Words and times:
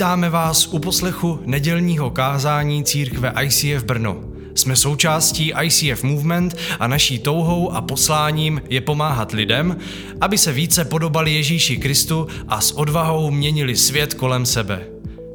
Vítáme 0.00 0.30
vás 0.30 0.66
u 0.66 0.78
poslechu 0.78 1.38
nedělního 1.44 2.10
kázání 2.10 2.84
církve 2.84 3.34
ICF 3.42 3.84
Brno. 3.84 4.20
Jsme 4.54 4.76
součástí 4.76 5.52
ICF 5.62 6.02
Movement 6.02 6.56
a 6.78 6.86
naší 6.86 7.18
touhou 7.18 7.72
a 7.72 7.80
posláním 7.80 8.62
je 8.68 8.80
pomáhat 8.80 9.32
lidem, 9.32 9.76
aby 10.20 10.38
se 10.38 10.52
více 10.52 10.84
podobali 10.84 11.34
Ježíši 11.34 11.76
Kristu 11.76 12.26
a 12.48 12.60
s 12.60 12.72
odvahou 12.72 13.30
měnili 13.30 13.76
svět 13.76 14.14
kolem 14.14 14.46
sebe. 14.46 14.86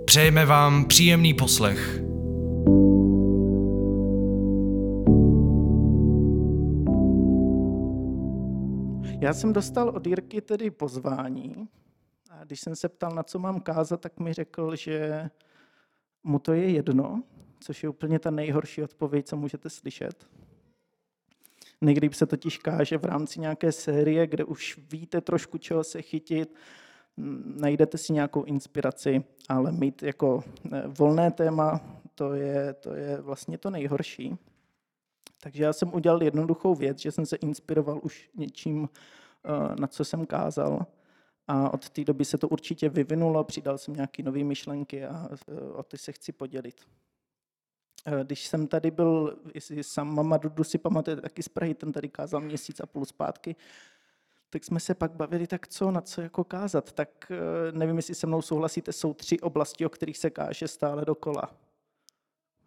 Přejeme 0.05 0.45
vám 0.45 0.85
příjemný 0.85 1.33
poslech. 1.33 2.01
Já 9.21 9.33
jsem 9.33 9.53
dostal 9.53 9.89
od 9.89 10.07
Jirky 10.07 10.41
tedy 10.41 10.71
pozvání 10.71 11.67
když 12.45 12.59
jsem 12.59 12.75
se 12.75 12.89
ptal, 12.89 13.11
na 13.11 13.23
co 13.23 13.39
mám 13.39 13.61
kázat, 13.61 14.01
tak 14.01 14.19
mi 14.19 14.33
řekl, 14.33 14.75
že 14.75 15.29
mu 16.23 16.39
to 16.39 16.53
je 16.53 16.71
jedno, 16.71 17.23
což 17.59 17.83
je 17.83 17.89
úplně 17.89 18.19
ta 18.19 18.31
nejhorší 18.31 18.83
odpověď, 18.83 19.27
co 19.27 19.37
můžete 19.37 19.69
slyšet. 19.69 20.27
Někdy 21.81 22.09
se 22.13 22.25
totiž 22.25 22.57
káže 22.57 22.97
v 22.97 23.05
rámci 23.05 23.39
nějaké 23.39 23.71
série, 23.71 24.27
kde 24.27 24.43
už 24.43 24.79
víte 24.91 25.21
trošku, 25.21 25.57
čeho 25.57 25.83
se 25.83 26.01
chytit, 26.01 26.55
najdete 27.45 27.97
si 27.97 28.13
nějakou 28.13 28.43
inspiraci, 28.43 29.23
ale 29.49 29.71
mít 29.71 30.03
jako 30.03 30.43
eh, 30.71 30.83
volné 30.87 31.31
téma, 31.31 31.81
to 32.15 32.33
je, 32.33 32.73
to 32.73 32.93
je 32.93 33.21
vlastně 33.21 33.57
to 33.57 33.69
nejhorší. 33.69 34.37
Takže 35.41 35.63
já 35.63 35.73
jsem 35.73 35.93
udělal 35.93 36.23
jednoduchou 36.23 36.75
věc, 36.75 36.99
že 36.99 37.11
jsem 37.11 37.25
se 37.25 37.35
inspiroval 37.35 37.99
už 38.03 38.29
něčím, 38.35 38.89
eh, 39.45 39.75
na 39.79 39.87
co 39.87 40.05
jsem 40.05 40.25
kázal. 40.25 40.85
A 41.47 41.73
od 41.73 41.89
té 41.89 42.03
doby 42.03 42.25
se 42.25 42.37
to 42.37 42.47
určitě 42.47 42.89
vyvinulo, 42.89 43.43
přidal 43.43 43.77
jsem 43.77 43.93
nějaké 43.93 44.23
nové 44.23 44.43
myšlenky 44.43 45.05
a 45.05 45.29
eh, 45.47 45.61
o 45.61 45.83
ty 45.83 45.97
se 45.97 46.11
chci 46.11 46.31
podělit. 46.31 46.81
Eh, 48.05 48.23
když 48.23 48.47
jsem 48.47 48.67
tady 48.67 48.91
byl, 48.91 49.39
jestli 49.53 49.83
sám 49.83 50.15
Mama 50.15 50.37
Dudu 50.37 50.63
si 50.63 50.77
pamatuje 50.77 51.21
taky 51.21 51.43
z 51.43 51.49
Prahy, 51.49 51.73
ten 51.73 51.91
tady 51.91 52.09
kázal 52.09 52.41
měsíc 52.41 52.79
a 52.79 52.85
půl 52.85 53.05
zpátky, 53.05 53.55
tak 54.49 54.63
jsme 54.63 54.79
se 54.79 54.95
pak 54.95 55.11
bavili, 55.11 55.47
tak 55.47 55.67
co, 55.67 55.91
na 55.91 56.01
co 56.01 56.21
jako 56.21 56.43
kázat. 56.43 56.91
Tak 56.91 57.31
nevím, 57.71 57.95
jestli 57.95 58.15
se 58.15 58.27
mnou 58.27 58.41
souhlasíte, 58.41 58.93
jsou 58.93 59.13
tři 59.13 59.39
oblasti, 59.39 59.85
o 59.85 59.89
kterých 59.89 60.17
se 60.17 60.29
káže 60.29 60.67
stále 60.67 61.05
dokola. 61.05 61.55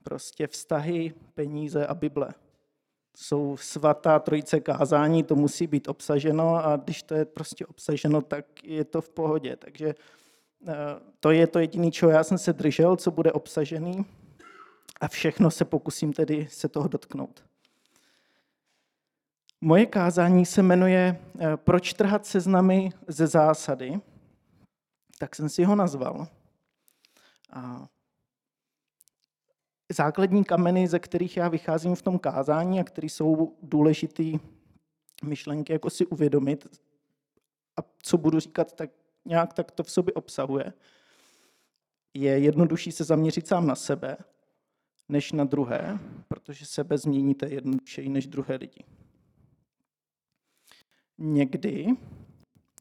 Prostě 0.02 0.46
vztahy, 0.46 1.14
peníze 1.34 1.86
a 1.86 1.94
Bible 1.94 2.34
jsou 3.20 3.56
svatá 3.56 4.18
trojice 4.18 4.60
kázání, 4.60 5.22
to 5.22 5.34
musí 5.34 5.66
být 5.66 5.88
obsaženo 5.88 6.66
a 6.66 6.76
když 6.76 7.02
to 7.02 7.14
je 7.14 7.24
prostě 7.24 7.66
obsaženo, 7.66 8.22
tak 8.22 8.64
je 8.64 8.84
to 8.84 9.00
v 9.00 9.10
pohodě. 9.10 9.56
Takže 9.56 9.94
eh, 10.68 10.74
to 11.20 11.30
je 11.30 11.46
to 11.46 11.58
jediné, 11.58 11.90
čeho 11.90 12.12
já 12.12 12.24
jsem 12.24 12.38
se 12.38 12.52
držel, 12.52 12.96
co 12.96 13.10
bude 13.10 13.32
obsažený 13.32 14.06
a 15.00 15.08
všechno 15.08 15.50
se 15.50 15.64
pokusím 15.64 16.12
tedy 16.12 16.46
se 16.50 16.68
toho 16.68 16.88
dotknout. 16.88 17.44
Moje 19.60 19.86
kázání 19.86 20.46
se 20.46 20.62
jmenuje 20.62 21.20
eh, 21.40 21.56
Proč 21.56 21.92
trhat 21.92 22.26
seznamy 22.26 22.90
ze 23.08 23.26
zásady, 23.26 24.00
tak 25.18 25.36
jsem 25.36 25.48
si 25.48 25.64
ho 25.64 25.76
nazval. 25.76 26.26
A 27.52 27.86
základní 29.92 30.44
kameny, 30.44 30.88
ze 30.88 30.98
kterých 30.98 31.36
já 31.36 31.48
vycházím 31.48 31.94
v 31.94 32.02
tom 32.02 32.18
kázání 32.18 32.80
a 32.80 32.84
které 32.84 33.06
jsou 33.06 33.56
důležité 33.62 34.24
myšlenky, 35.24 35.72
jako 35.72 35.90
si 35.90 36.06
uvědomit 36.06 36.80
a 37.76 37.80
co 38.02 38.18
budu 38.18 38.40
říkat, 38.40 38.72
tak 38.72 38.90
nějak 39.24 39.52
tak 39.52 39.70
to 39.70 39.82
v 39.82 39.90
sobě 39.90 40.14
obsahuje, 40.14 40.72
je 42.14 42.38
jednodušší 42.38 42.92
se 42.92 43.04
zaměřit 43.04 43.46
sám 43.46 43.66
na 43.66 43.74
sebe, 43.74 44.16
než 45.08 45.32
na 45.32 45.44
druhé, 45.44 45.98
protože 46.28 46.66
sebe 46.66 46.98
změníte 46.98 47.48
jednodušeji 47.48 48.08
než 48.08 48.26
druhé 48.26 48.56
lidi. 48.56 48.84
Někdy 51.18 51.86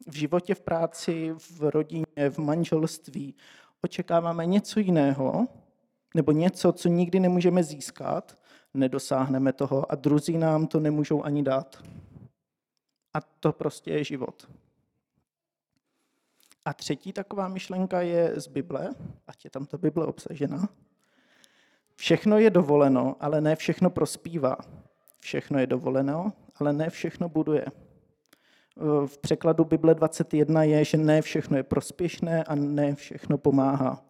v 0.07 0.15
životě, 0.15 0.55
v 0.55 0.61
práci, 0.61 1.33
v 1.37 1.61
rodině, 1.61 2.29
v 2.29 2.37
manželství 2.37 3.35
očekáváme 3.81 4.45
něco 4.45 4.79
jiného, 4.79 5.47
nebo 6.15 6.31
něco, 6.31 6.71
co 6.71 6.89
nikdy 6.89 7.19
nemůžeme 7.19 7.63
získat, 7.63 8.37
nedosáhneme 8.73 9.53
toho 9.53 9.91
a 9.91 9.95
druzí 9.95 10.37
nám 10.37 10.67
to 10.67 10.79
nemůžou 10.79 11.23
ani 11.23 11.43
dát. 11.43 11.83
A 13.13 13.21
to 13.39 13.53
prostě 13.53 13.91
je 13.91 14.03
život. 14.03 14.49
A 16.65 16.73
třetí 16.73 17.13
taková 17.13 17.47
myšlenka 17.47 18.01
je 18.01 18.33
z 18.35 18.47
Bible, 18.47 18.89
ať 19.27 19.43
je 19.43 19.49
tam 19.49 19.65
ta 19.65 19.77
Bible 19.77 20.05
obsažena. 20.05 20.69
Všechno 21.95 22.37
je 22.37 22.49
dovoleno, 22.49 23.15
ale 23.19 23.41
ne 23.41 23.55
všechno 23.55 23.89
prospívá. 23.89 24.57
Všechno 25.19 25.59
je 25.59 25.67
dovoleno, 25.67 26.33
ale 26.55 26.73
ne 26.73 26.89
všechno 26.89 27.29
buduje. 27.29 27.65
V 29.05 29.17
překladu 29.17 29.65
Bible 29.65 29.95
21 29.95 30.63
je, 30.63 30.85
že 30.85 30.97
ne 30.97 31.21
všechno 31.21 31.57
je 31.57 31.63
prospěšné 31.63 32.43
a 32.43 32.55
ne 32.55 32.95
všechno 32.95 33.37
pomáhá. 33.37 34.06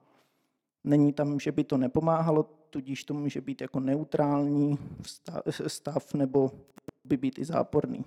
Není 0.88 1.14
tam, 1.14 1.40
že 1.40 1.52
by 1.52 1.64
to 1.64 1.78
nepomáhalo, 1.78 2.44
tudíž 2.70 3.04
to 3.04 3.14
může 3.14 3.42
být 3.42 3.62
jako 3.62 3.80
neutrální 3.80 4.78
stav 5.68 6.14
nebo 6.14 6.52
by 7.04 7.18
být 7.18 7.40
i 7.40 7.46
záporný. 7.46 8.06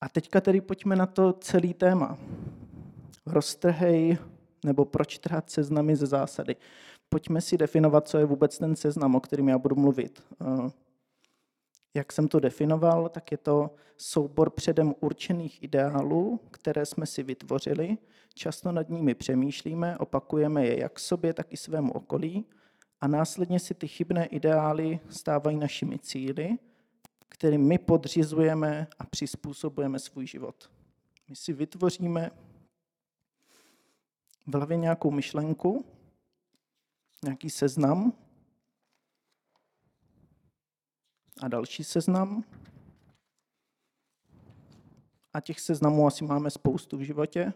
A 0.00 0.08
teďka 0.08 0.40
tedy 0.40 0.60
pojďme 0.60 0.96
na 0.96 1.06
to 1.06 1.32
celý 1.32 1.74
téma. 1.74 2.18
Roztrhej 3.26 4.18
nebo 4.64 4.84
proč 4.84 5.18
trhat 5.18 5.50
seznamy 5.50 5.96
ze 5.96 6.06
zásady. 6.06 6.56
Pojďme 7.08 7.40
si 7.40 7.58
definovat, 7.58 8.08
co 8.08 8.18
je 8.18 8.24
vůbec 8.24 8.58
ten 8.58 8.76
seznam, 8.76 9.14
o 9.14 9.20
kterým 9.20 9.48
já 9.48 9.58
budu 9.58 9.76
mluvit. 9.76 10.22
Jak 11.96 12.12
jsem 12.12 12.28
to 12.28 12.40
definoval, 12.40 13.08
tak 13.08 13.32
je 13.32 13.38
to 13.38 13.70
soubor 13.96 14.50
předem 14.50 14.94
určených 15.00 15.62
ideálů, 15.62 16.40
které 16.50 16.86
jsme 16.86 17.06
si 17.06 17.22
vytvořili, 17.22 17.98
často 18.34 18.72
nad 18.72 18.88
nimi 18.88 19.14
přemýšlíme, 19.14 19.98
opakujeme 19.98 20.66
je 20.66 20.80
jak 20.80 21.00
sobě, 21.00 21.34
tak 21.34 21.52
i 21.52 21.56
svému 21.56 21.92
okolí 21.92 22.46
a 23.00 23.06
následně 23.08 23.60
si 23.60 23.74
ty 23.74 23.88
chybné 23.88 24.26
ideály 24.26 25.00
stávají 25.08 25.56
našimi 25.56 25.98
cíly, 25.98 26.58
kterým 27.28 27.60
my 27.60 27.78
podřizujeme 27.78 28.86
a 28.98 29.06
přizpůsobujeme 29.06 29.98
svůj 29.98 30.26
život. 30.26 30.70
My 31.28 31.36
si 31.36 31.52
vytvoříme 31.52 32.30
v 34.46 34.54
hlavě 34.54 34.76
nějakou 34.76 35.10
myšlenku, 35.10 35.84
nějaký 37.24 37.50
seznam, 37.50 38.12
a 41.42 41.48
další 41.48 41.84
seznam. 41.84 42.44
A 45.32 45.40
těch 45.40 45.60
seznamů 45.60 46.06
asi 46.06 46.24
máme 46.24 46.50
spoustu 46.50 46.96
v 46.96 47.00
životě. 47.00 47.52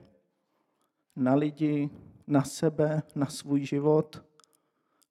Na 1.17 1.35
lidi, 1.35 1.91
na 2.27 2.45
sebe, 2.45 3.03
na 3.15 3.27
svůj 3.27 3.67
život, 3.67 4.25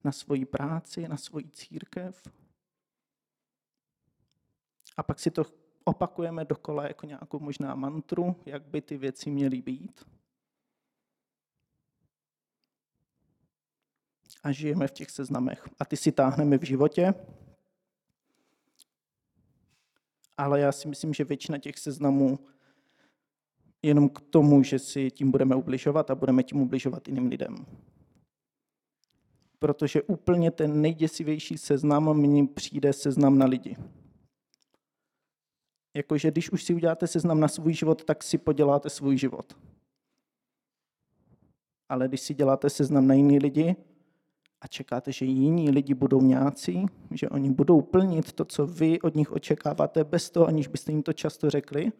na 0.04 0.12
svoji 0.12 0.44
práci, 0.44 1.08
na 1.08 1.16
svoji 1.16 1.48
církev. 1.48 2.22
A 4.96 5.02
pak 5.02 5.20
si 5.20 5.30
to 5.30 5.44
opakujeme 5.84 6.44
dokola 6.44 6.88
jako 6.88 7.06
nějakou 7.06 7.38
možná 7.38 7.74
mantru, 7.74 8.36
jak 8.46 8.62
by 8.62 8.82
ty 8.82 8.96
věci 8.96 9.30
měly 9.30 9.62
být. 9.62 10.04
A 14.42 14.52
žijeme 14.52 14.88
v 14.88 14.92
těch 14.92 15.10
seznamech. 15.10 15.68
A 15.78 15.84
ty 15.84 15.96
si 15.96 16.12
táhneme 16.12 16.58
v 16.58 16.64
životě, 16.64 17.14
ale 20.40 20.60
já 20.60 20.72
si 20.72 20.88
myslím, 20.88 21.14
že 21.14 21.24
většina 21.24 21.58
těch 21.58 21.78
seznamů 21.78 22.38
jenom 23.82 24.08
k 24.08 24.20
tomu, 24.20 24.62
že 24.62 24.78
si 24.78 25.10
tím 25.10 25.30
budeme 25.30 25.54
ubližovat 25.54 26.10
a 26.10 26.14
budeme 26.14 26.42
tím 26.42 26.60
ubližovat 26.60 27.08
jiným 27.08 27.26
lidem. 27.26 27.66
Protože 29.58 30.02
úplně 30.02 30.50
ten 30.50 30.80
nejděsivější 30.80 31.58
seznam 31.58 32.16
mně 32.16 32.46
přijde 32.46 32.92
seznam 32.92 33.38
na 33.38 33.46
lidi. 33.46 33.76
Jakože 35.94 36.30
když 36.30 36.50
už 36.50 36.64
si 36.64 36.74
uděláte 36.74 37.06
seznam 37.06 37.40
na 37.40 37.48
svůj 37.48 37.74
život, 37.74 38.04
tak 38.04 38.22
si 38.22 38.38
poděláte 38.38 38.90
svůj 38.90 39.18
život. 39.18 39.56
Ale 41.88 42.08
když 42.08 42.20
si 42.20 42.34
děláte 42.34 42.70
seznam 42.70 43.06
na 43.06 43.14
jiný 43.14 43.38
lidi, 43.38 43.76
a 44.60 44.66
čekáte, 44.66 45.12
že 45.12 45.24
jiní 45.24 45.70
lidi 45.70 45.94
budou 45.94 46.22
nějací, 46.22 46.86
že 47.10 47.28
oni 47.28 47.50
budou 47.50 47.80
plnit 47.80 48.32
to, 48.32 48.44
co 48.44 48.66
vy 48.66 49.00
od 49.00 49.14
nich 49.14 49.32
očekáváte, 49.32 50.04
bez 50.04 50.30
toho, 50.30 50.46
aniž 50.46 50.66
byste 50.68 50.92
jim 50.92 51.02
to 51.02 51.12
často 51.12 51.50
řekli. 51.50 51.92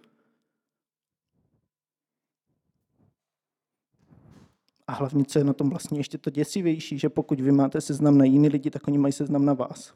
A 4.87 4.93
hlavně, 4.93 5.25
co 5.25 5.39
je 5.39 5.45
na 5.45 5.53
tom 5.53 5.71
vlastně 5.71 6.01
ještě 6.01 6.19
to 6.19 6.31
děsivější, 6.31 6.99
že 6.99 7.09
pokud 7.09 7.41
vy 7.41 7.53
máte 7.53 7.81
seznam 7.81 8.19
na 8.19 8.25
jiný 8.25 8.49
lidi, 8.49 8.71
tak 8.71 8.89
oni 8.89 8.99
mají 8.99 9.13
seznam 9.13 9.45
na 9.45 9.53
vás. 9.53 9.95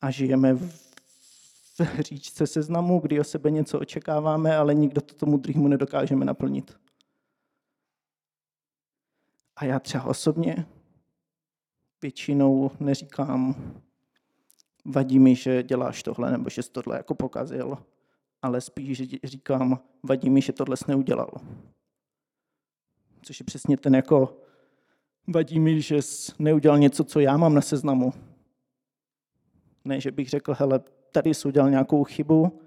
A 0.00 0.10
žijeme 0.10 0.54
v 0.54 0.84
v 1.78 2.00
říčce 2.00 2.46
seznamu, 2.46 2.98
kdy 2.98 3.20
o 3.20 3.24
sebe 3.24 3.50
něco 3.50 3.80
očekáváme, 3.80 4.56
ale 4.56 4.74
nikdo 4.74 5.00
to 5.00 5.14
tomu 5.14 5.36
druhému 5.36 5.68
nedokážeme 5.68 6.24
naplnit. 6.24 6.76
A 9.56 9.64
já 9.64 9.80
třeba 9.80 10.04
osobně 10.04 10.66
většinou 12.02 12.70
neříkám, 12.80 13.54
vadí 14.84 15.18
mi, 15.18 15.34
že 15.34 15.62
děláš 15.62 16.02
tohle, 16.02 16.30
nebo 16.30 16.50
že 16.50 16.62
jsi 16.62 16.70
tohle 16.70 16.96
jako 16.96 17.14
pokazil, 17.14 17.78
ale 18.42 18.60
spíš 18.60 19.02
říkám, 19.24 19.80
vadí 20.02 20.30
mi, 20.30 20.40
že 20.40 20.52
tohle 20.52 20.76
jsi 20.76 20.84
neudělal. 20.88 21.30
Což 23.22 23.40
je 23.40 23.44
přesně 23.44 23.76
ten 23.76 23.94
jako, 23.94 24.36
vadí 25.28 25.60
mi, 25.60 25.80
že 25.80 26.02
jsi 26.02 26.32
neudělal 26.38 26.78
něco, 26.78 27.04
co 27.04 27.20
já 27.20 27.36
mám 27.36 27.54
na 27.54 27.60
seznamu. 27.60 28.12
Ne, 29.84 30.00
že 30.00 30.10
bych 30.10 30.28
řekl, 30.28 30.54
hele, 30.58 30.80
tady 31.12 31.34
jsi 31.34 31.48
udělal 31.48 31.70
nějakou 31.70 32.04
chybu 32.04 32.60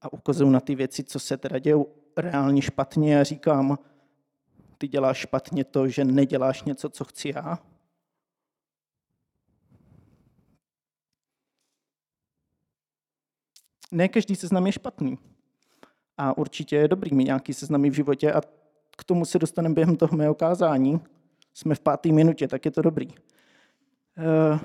a 0.00 0.12
ukazuju 0.12 0.50
na 0.50 0.60
ty 0.60 0.74
věci, 0.74 1.04
co 1.04 1.18
se 1.18 1.36
teda 1.36 1.58
dějou 1.58 1.86
reálně 2.16 2.62
špatně 2.62 3.20
a 3.20 3.24
říkám, 3.24 3.78
ty 4.82 4.88
děláš 4.88 5.18
špatně 5.18 5.64
to, 5.64 5.88
že 5.88 6.04
neděláš 6.04 6.62
něco, 6.62 6.88
co 6.88 7.04
chci 7.04 7.32
já. 7.34 7.58
Ne 13.92 14.08
každý 14.08 14.36
seznam 14.36 14.66
je 14.66 14.72
špatný. 14.72 15.18
A 16.18 16.38
určitě 16.38 16.76
je 16.76 16.88
dobrý 16.88 17.14
mít 17.14 17.24
nějaký 17.24 17.54
seznamy 17.54 17.90
v 17.90 17.94
životě 17.94 18.32
a 18.32 18.40
k 18.96 19.04
tomu 19.04 19.24
se 19.24 19.38
dostaneme 19.38 19.74
během 19.74 19.96
toho 19.96 20.16
mého 20.16 20.34
kázání. 20.34 21.00
Jsme 21.54 21.74
v 21.74 21.80
páté 21.80 22.12
minutě, 22.12 22.48
tak 22.48 22.64
je 22.64 22.70
to 22.70 22.82
dobrý. 22.82 23.08
Eh, 24.18 24.58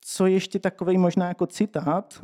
co 0.00 0.26
ještě 0.26 0.58
takový 0.58 0.98
možná 0.98 1.28
jako 1.28 1.46
citát, 1.46 2.22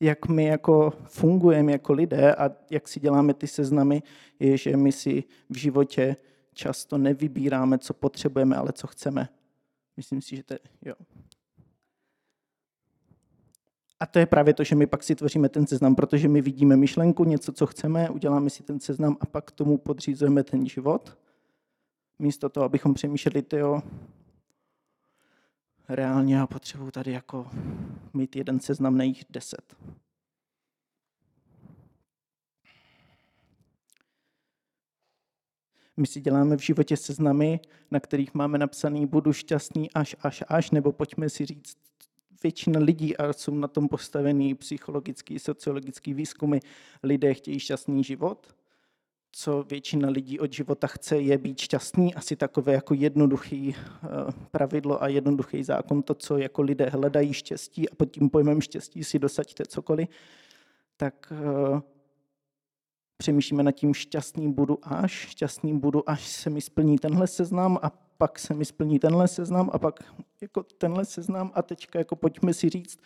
jak 0.00 0.28
my 0.28 0.44
jako 0.44 0.92
fungujeme 1.04 1.72
jako 1.72 1.92
lidé 1.92 2.34
a 2.34 2.50
jak 2.70 2.88
si 2.88 3.00
děláme 3.00 3.34
ty 3.34 3.46
seznamy, 3.46 4.02
je, 4.40 4.56
že 4.56 4.76
my 4.76 4.92
si 4.92 5.24
v 5.50 5.56
životě 5.56 6.16
často 6.54 6.98
nevybíráme, 6.98 7.78
co 7.78 7.94
potřebujeme, 7.94 8.56
ale 8.56 8.72
co 8.72 8.86
chceme. 8.86 9.28
Myslím 9.96 10.22
si, 10.22 10.36
že 10.36 10.42
to 10.42 10.54
je, 10.54 10.60
jo. 10.84 10.94
A 14.00 14.06
to 14.06 14.18
je 14.18 14.26
právě 14.26 14.54
to, 14.54 14.64
že 14.64 14.74
my 14.74 14.86
pak 14.86 15.02
si 15.02 15.14
tvoříme 15.14 15.48
ten 15.48 15.66
seznam, 15.66 15.94
protože 15.94 16.28
my 16.28 16.40
vidíme 16.40 16.76
myšlenku, 16.76 17.24
něco, 17.24 17.52
co 17.52 17.66
chceme, 17.66 18.10
uděláme 18.10 18.50
si 18.50 18.62
ten 18.62 18.80
seznam 18.80 19.16
a 19.20 19.26
pak 19.26 19.50
tomu 19.50 19.78
podřízujeme 19.78 20.44
ten 20.44 20.66
život. 20.68 21.18
Místo 22.18 22.48
toho, 22.48 22.64
abychom 22.64 22.94
přemýšleli, 22.94 23.42
tyjo, 23.42 23.82
reálně 25.88 26.36
já 26.36 26.46
potřebuji 26.46 26.90
tady 26.90 27.12
jako 27.12 27.50
mít 28.14 28.36
jeden 28.36 28.60
seznam, 28.60 28.96
na 28.96 29.04
jich 29.04 29.24
deset. 29.30 29.76
My 35.96 36.06
si 36.06 36.20
děláme 36.20 36.56
v 36.56 36.60
životě 36.60 36.96
seznamy, 36.96 37.60
na 37.90 38.00
kterých 38.00 38.34
máme 38.34 38.58
napsaný 38.58 39.06
budu 39.06 39.32
šťastný 39.32 39.90
až, 39.90 40.16
až, 40.20 40.44
až, 40.48 40.70
nebo 40.70 40.92
pojďme 40.92 41.28
si 41.28 41.46
říct, 41.46 41.76
většina 42.42 42.80
lidí, 42.80 43.16
a 43.16 43.32
jsou 43.32 43.54
na 43.54 43.68
tom 43.68 43.88
postavený 43.88 44.54
psychologický, 44.54 45.38
sociologický 45.38 46.14
výzkumy, 46.14 46.58
lidé 47.02 47.34
chtějí 47.34 47.60
šťastný 47.60 48.04
život 48.04 48.57
co 49.32 49.62
většina 49.62 50.08
lidí 50.08 50.40
od 50.40 50.52
života 50.52 50.86
chce, 50.86 51.18
je 51.18 51.38
být 51.38 51.60
šťastný, 51.60 52.14
asi 52.14 52.36
takové 52.36 52.72
jako 52.72 52.94
jednoduchý 52.94 53.74
eh, 53.74 54.08
pravidlo 54.50 55.02
a 55.02 55.08
jednoduchý 55.08 55.64
zákon, 55.64 56.02
to, 56.02 56.14
co 56.14 56.38
jako 56.38 56.62
lidé 56.62 56.88
hledají 56.88 57.32
štěstí 57.32 57.88
a 57.88 57.94
pod 57.94 58.04
tím 58.04 58.30
pojmem 58.30 58.60
štěstí 58.60 59.04
si 59.04 59.18
dosaďte 59.18 59.64
cokoliv, 59.66 60.08
tak 60.96 61.32
eh, 61.32 61.80
přemýšlíme 63.16 63.62
nad 63.62 63.72
tím 63.72 63.94
šťastný 63.94 64.52
budu 64.52 64.78
až, 64.82 65.12
šťastný 65.12 65.78
budu, 65.78 66.10
až 66.10 66.28
se 66.28 66.50
mi 66.50 66.60
splní 66.60 66.98
tenhle 66.98 67.26
seznam 67.26 67.78
a 67.82 67.90
pak 68.18 68.38
se 68.38 68.54
mi 68.54 68.64
splní 68.64 68.98
tenhle 68.98 69.28
seznam 69.28 69.70
a 69.72 69.78
pak 69.78 70.00
jako 70.40 70.62
tenhle 70.62 71.04
seznam 71.04 71.52
a 71.54 71.62
teďka 71.62 71.98
jako 71.98 72.16
pojďme 72.16 72.54
si 72.54 72.68
říct, 72.68 72.98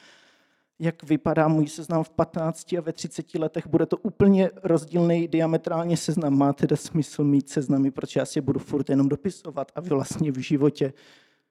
jak 0.78 1.02
vypadá 1.02 1.48
můj 1.48 1.68
seznam 1.68 2.04
v 2.04 2.10
15 2.10 2.72
a 2.72 2.80
ve 2.80 2.92
30 2.92 3.34
letech, 3.34 3.66
bude 3.66 3.86
to 3.86 3.96
úplně 3.96 4.50
rozdílný 4.62 5.28
diametrálně 5.28 5.96
seznam. 5.96 6.38
Má 6.38 6.52
teda 6.52 6.76
smysl 6.76 7.24
mít 7.24 7.48
seznamy, 7.48 7.90
protože 7.90 8.20
já 8.20 8.26
si 8.26 8.40
budu 8.40 8.60
furt 8.60 8.90
jenom 8.90 9.08
dopisovat 9.08 9.72
a 9.74 9.80
vlastně 9.80 10.32
v 10.32 10.38
životě 10.38 10.92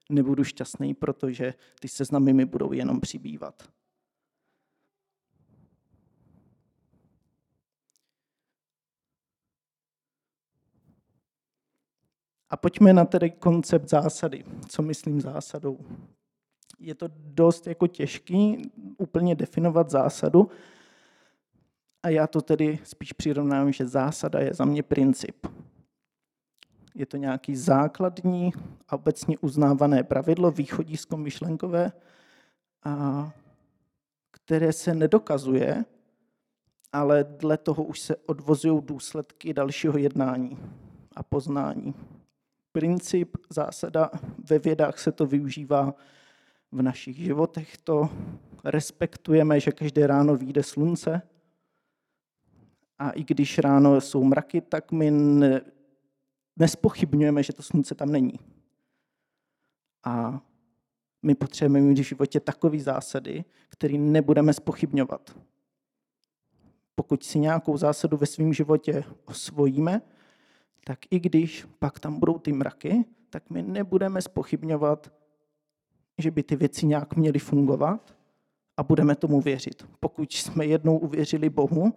nebudu 0.09 0.43
šťastný, 0.43 0.93
protože 0.93 1.53
ty 1.79 1.87
seznamy 1.87 2.33
mi 2.33 2.45
budou 2.45 2.73
jenom 2.73 2.99
přibývat. 2.99 3.63
A 12.49 12.57
pojďme 12.57 12.93
na 12.93 13.05
tedy 13.05 13.29
koncept 13.29 13.89
zásady. 13.89 14.43
Co 14.69 14.81
myslím 14.81 15.21
zásadou? 15.21 15.79
Je 16.81 16.95
to 16.95 17.07
dost 17.15 17.67
jako 17.67 17.87
těžký 17.87 18.71
úplně 18.97 19.35
definovat 19.35 19.89
zásadu. 19.89 20.49
A 22.03 22.09
já 22.09 22.27
to 22.27 22.41
tedy 22.41 22.79
spíš 22.83 23.13
přirovnám, 23.13 23.71
že 23.71 23.85
zásada 23.85 24.39
je 24.39 24.53
za 24.53 24.65
mě 24.65 24.83
princip. 24.83 25.47
Je 26.95 27.05
to 27.05 27.17
nějaký 27.17 27.55
základní 27.55 28.51
a 28.89 28.95
obecně 28.95 29.37
uznávané 29.37 30.03
pravidlo, 30.03 30.51
východisko 30.51 31.17
myšlenkové, 31.17 31.91
a 32.83 33.31
které 34.31 34.73
se 34.73 34.93
nedokazuje, 34.93 35.85
ale 36.93 37.23
dle 37.23 37.57
toho 37.57 37.83
už 37.83 37.99
se 37.99 38.15
odvozují 38.15 38.81
důsledky 38.81 39.53
dalšího 39.53 39.97
jednání 39.97 40.57
a 41.15 41.23
poznání. 41.23 41.93
Princip, 42.71 43.37
zásada, 43.49 44.09
ve 44.49 44.59
vědách 44.59 44.99
se 44.99 45.11
to 45.11 45.25
využívá 45.25 45.93
v 46.71 46.81
našich 46.81 47.17
životech 47.17 47.77
to 47.77 48.09
respektujeme, 48.63 49.59
že 49.59 49.71
každé 49.71 50.07
ráno 50.07 50.35
vyjde 50.35 50.63
slunce. 50.63 51.21
A 52.99 53.09
i 53.09 53.23
když 53.23 53.59
ráno 53.59 54.01
jsou 54.01 54.23
mraky, 54.23 54.61
tak 54.61 54.91
my 54.91 55.11
ne, 55.11 55.61
nespochybňujeme, 56.55 57.43
že 57.43 57.53
to 57.53 57.63
slunce 57.63 57.95
tam 57.95 58.11
není. 58.11 58.39
A 60.03 60.41
my 61.23 61.35
potřebujeme 61.35 61.87
mít 61.87 61.99
v 61.99 62.03
životě 62.03 62.39
takové 62.39 62.79
zásady, 62.79 63.43
které 63.69 63.97
nebudeme 63.97 64.53
spochybňovat. 64.53 65.37
Pokud 66.95 67.23
si 67.23 67.39
nějakou 67.39 67.77
zásadu 67.77 68.17
ve 68.17 68.25
svém 68.25 68.53
životě 68.53 69.03
osvojíme, 69.25 70.01
tak 70.83 70.99
i 71.09 71.19
když 71.19 71.67
pak 71.79 71.99
tam 71.99 72.19
budou 72.19 72.39
ty 72.39 72.53
mraky, 72.53 73.05
tak 73.29 73.49
my 73.49 73.61
nebudeme 73.61 74.21
spochybňovat 74.21 75.20
že 76.21 76.31
by 76.31 76.43
ty 76.43 76.55
věci 76.55 76.85
nějak 76.85 77.15
měly 77.15 77.39
fungovat 77.39 78.15
a 78.77 78.83
budeme 78.83 79.15
tomu 79.15 79.41
věřit. 79.41 79.85
Pokud 79.99 80.33
jsme 80.33 80.65
jednou 80.65 80.97
uvěřili 80.97 81.49
Bohu, 81.49 81.93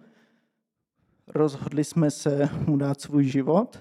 rozhodli 1.26 1.84
jsme 1.84 2.10
se 2.10 2.48
mu 2.66 2.76
dát 2.76 3.00
svůj 3.00 3.24
život, 3.24 3.78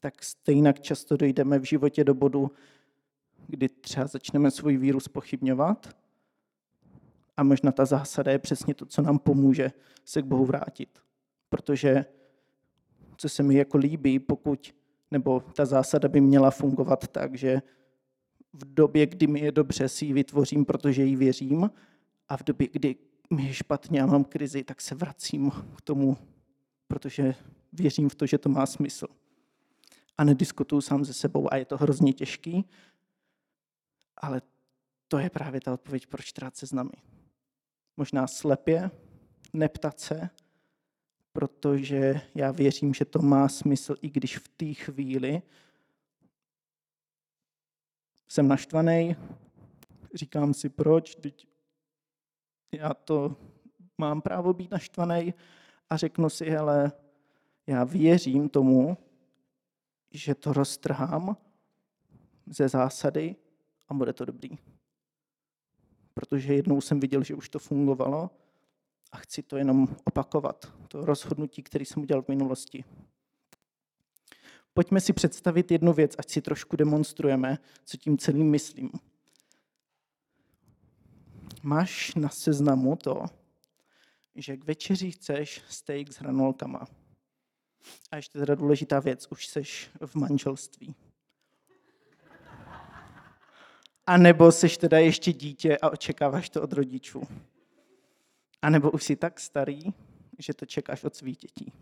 tak 0.00 0.22
stejně 0.22 0.74
často 0.80 1.16
dojdeme 1.16 1.58
v 1.58 1.64
životě 1.64 2.04
do 2.04 2.14
bodu, 2.14 2.50
kdy 3.46 3.68
třeba 3.68 4.06
začneme 4.06 4.50
svůj 4.50 4.76
víru 4.76 5.00
spochybňovat 5.00 5.96
a 7.36 7.42
možná 7.42 7.72
ta 7.72 7.84
zásada 7.84 8.32
je 8.32 8.38
přesně 8.38 8.74
to, 8.74 8.86
co 8.86 9.02
nám 9.02 9.18
pomůže 9.18 9.72
se 10.04 10.22
k 10.22 10.24
Bohu 10.24 10.44
vrátit. 10.44 10.98
Protože 11.48 12.04
co 13.16 13.28
se 13.28 13.42
mi 13.42 13.54
jako 13.54 13.78
líbí, 13.78 14.18
pokud, 14.18 14.74
nebo 15.10 15.40
ta 15.40 15.64
zásada 15.64 16.08
by 16.08 16.20
měla 16.20 16.50
fungovat 16.50 17.08
tak, 17.08 17.34
že 17.34 17.62
v 18.52 18.74
době, 18.74 19.06
kdy 19.06 19.26
mi 19.26 19.40
je 19.40 19.52
dobře, 19.52 19.88
si 19.88 20.04
ji 20.04 20.12
vytvořím, 20.12 20.64
protože 20.64 21.04
jí 21.04 21.16
věřím, 21.16 21.70
a 22.28 22.36
v 22.36 22.44
době, 22.44 22.68
kdy 22.72 22.96
mi 23.30 23.46
je 23.46 23.54
špatně 23.54 24.02
a 24.02 24.06
mám 24.06 24.24
krizi, 24.24 24.64
tak 24.64 24.80
se 24.80 24.94
vracím 24.94 25.50
k 25.50 25.80
tomu, 25.80 26.16
protože 26.88 27.34
věřím 27.72 28.08
v 28.08 28.14
to, 28.14 28.26
že 28.26 28.38
to 28.38 28.48
má 28.48 28.66
smysl. 28.66 29.06
A 30.18 30.24
nediskutuju 30.24 30.80
sám 30.80 31.04
se 31.04 31.12
sebou 31.12 31.52
a 31.52 31.56
je 31.56 31.64
to 31.64 31.76
hrozně 31.76 32.12
těžký, 32.12 32.64
ale 34.16 34.42
to 35.08 35.18
je 35.18 35.30
právě 35.30 35.60
ta 35.60 35.72
odpověď, 35.72 36.06
proč 36.06 36.32
s 36.54 36.72
nami. 36.72 36.92
Možná 37.96 38.26
slepě, 38.26 38.90
neptat 39.52 40.00
se, 40.00 40.30
protože 41.32 42.20
já 42.34 42.50
věřím, 42.50 42.94
že 42.94 43.04
to 43.04 43.18
má 43.18 43.48
smysl, 43.48 43.94
i 44.02 44.10
když 44.10 44.38
v 44.38 44.48
té 44.48 44.74
chvíli 44.74 45.42
jsem 48.28 48.48
naštvaný, 48.48 49.16
říkám 50.14 50.54
si 50.54 50.68
proč, 50.68 51.14
teď 51.14 51.46
já 52.72 52.94
to 52.94 53.36
mám 53.98 54.20
právo 54.20 54.52
být 54.52 54.70
naštvaný 54.70 55.34
a 55.90 55.96
řeknu 55.96 56.30
si, 56.30 56.50
hele, 56.50 56.92
já 57.66 57.84
věřím 57.84 58.48
tomu, 58.48 58.96
že 60.10 60.34
to 60.34 60.52
roztrhám 60.52 61.36
ze 62.46 62.68
zásady 62.68 63.36
a 63.88 63.94
bude 63.94 64.12
to 64.12 64.24
dobrý. 64.24 64.58
protože 66.14 66.54
jednou 66.54 66.80
jsem 66.80 67.00
viděl, 67.00 67.22
že 67.24 67.34
už 67.34 67.48
to 67.48 67.58
fungovalo 67.58 68.30
a 69.12 69.16
chci 69.16 69.42
to 69.42 69.56
jenom 69.56 69.88
opakovat, 70.04 70.72
to 70.88 71.04
rozhodnutí, 71.04 71.62
které 71.62 71.84
jsem 71.84 72.02
udělal 72.02 72.22
v 72.22 72.28
minulosti. 72.28 72.84
Pojďme 74.78 75.00
si 75.00 75.12
představit 75.12 75.70
jednu 75.70 75.92
věc, 75.92 76.14
ať 76.18 76.30
si 76.30 76.42
trošku 76.42 76.76
demonstrujeme, 76.76 77.58
co 77.84 77.96
tím 77.96 78.18
celým 78.18 78.50
myslím. 78.50 78.90
Máš 81.62 82.14
na 82.14 82.28
seznamu 82.28 82.96
to, 82.96 83.24
že 84.34 84.56
k 84.56 84.64
večeři 84.64 85.10
chceš 85.10 85.62
steak 85.68 86.12
s 86.12 86.16
hranolkama. 86.16 86.86
A 88.10 88.16
ještě 88.16 88.38
teda 88.38 88.54
důležitá 88.54 89.00
věc, 89.00 89.26
už 89.30 89.46
seš 89.46 89.90
v 90.06 90.14
manželství. 90.14 90.94
A 94.06 94.16
nebo 94.16 94.52
seš 94.52 94.76
teda 94.76 94.98
ještě 94.98 95.32
dítě 95.32 95.78
a 95.78 95.90
očekáváš 95.90 96.50
to 96.50 96.62
od 96.62 96.72
rodičů. 96.72 97.22
A 98.62 98.70
nebo 98.70 98.90
už 98.90 99.04
jsi 99.04 99.16
tak 99.16 99.40
starý, 99.40 99.80
že 100.38 100.54
to 100.54 100.66
čekáš 100.66 101.04
od 101.04 101.16
svých 101.16 101.38
dětí. 101.38 101.72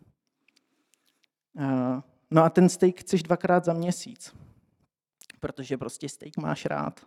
No 2.30 2.42
a 2.42 2.50
ten 2.50 2.68
steak 2.68 3.00
chceš 3.00 3.22
dvakrát 3.22 3.64
za 3.64 3.72
měsíc, 3.72 4.36
protože 5.40 5.78
prostě 5.78 6.08
steak 6.08 6.36
máš 6.36 6.64
rád. 6.64 7.06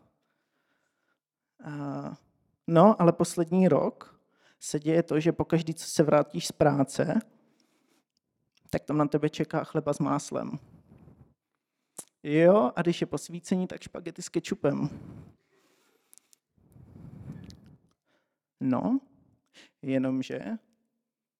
No, 2.67 3.01
ale 3.01 3.13
poslední 3.13 3.67
rok 3.67 4.21
se 4.59 4.79
děje 4.79 5.03
to, 5.03 5.19
že 5.19 5.31
pokaždý, 5.31 5.73
co 5.73 5.85
se 5.85 6.03
vrátíš 6.03 6.47
z 6.47 6.51
práce, 6.51 7.19
tak 8.69 8.83
tam 8.83 8.97
na 8.97 9.05
tebe 9.05 9.29
čeká 9.29 9.63
chleba 9.63 9.93
s 9.93 9.99
máslem. 9.99 10.59
Jo, 12.23 12.71
a 12.75 12.81
když 12.81 13.01
je 13.01 13.07
posvícení, 13.07 13.67
tak 13.67 13.81
špagety 13.81 14.21
s 14.21 14.29
kečupem. 14.29 14.89
No, 18.59 18.99
jenomže 19.81 20.39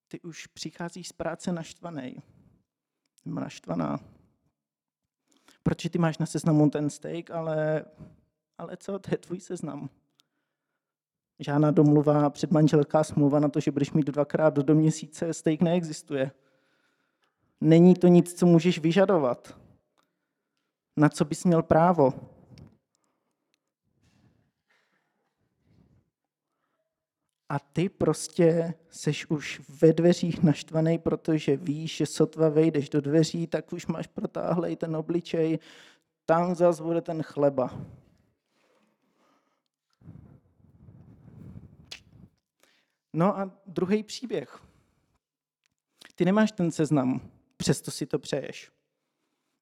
ty 0.08 0.22
už 0.22 0.48
přicházíš 0.48 1.08
z 1.08 1.14
práce 1.14 1.52
naštvaný. 3.36 3.80
Naštvaná. 3.80 4.20
Protože 5.64 5.90
ty 5.90 5.98
máš 5.98 6.18
na 6.18 6.26
seznamu 6.26 6.70
ten 6.70 6.90
steak, 6.90 7.32
ale, 7.32 7.86
ale 8.58 8.78
co, 8.78 9.00
to 9.00 9.10
je 9.14 9.18
tvůj 9.18 9.40
seznam. 9.40 9.90
Žádná 11.40 11.72
domluva, 11.72 12.30
předmanželská 12.30 13.04
smlouva 13.04 13.40
na 13.40 13.50
to, 13.50 13.60
že 13.60 13.72
budeš 13.72 13.92
mít 13.92 14.06
dvakrát 14.06 14.56
do 14.56 14.76
měsíce, 14.76 15.34
steak 15.34 15.62
neexistuje. 15.62 16.32
Není 17.62 17.96
to 17.96 18.08
nic, 18.08 18.34
co 18.34 18.46
můžeš 18.46 18.80
vyžadovat. 18.80 19.60
Na 20.98 21.10
co 21.10 21.26
bys 21.26 21.46
měl 21.46 21.64
právo? 21.64 22.14
A 27.50 27.60
ty 27.60 27.90
prostě 27.90 28.74
seš 28.90 29.30
už 29.30 29.62
ve 29.82 29.94
dveřích 29.94 30.44
naštvaný, 30.44 30.98
protože 30.98 31.58
víš, 31.58 31.98
že 31.98 32.06
sotva 32.06 32.50
vejdeš 32.50 32.90
do 32.90 33.02
dveří, 33.02 33.48
tak 33.48 33.74
už 33.74 33.88
máš 33.88 34.08
protáhlej 34.08 34.76
ten 34.76 34.96
obličej, 34.96 35.60
tam 36.26 36.56
zase 36.56 36.84
bude 36.84 37.02
ten 37.02 37.24
chleba. 37.24 37.82
No 43.14 43.40
a 43.40 43.52
druhý 43.66 44.04
příběh. 44.04 44.60
Ty 46.16 46.26
nemáš 46.26 46.52
ten 46.52 46.72
seznam, 46.72 47.22
přesto 47.58 47.92
si 47.92 48.06
to 48.06 48.20
přeješ. 48.20 48.72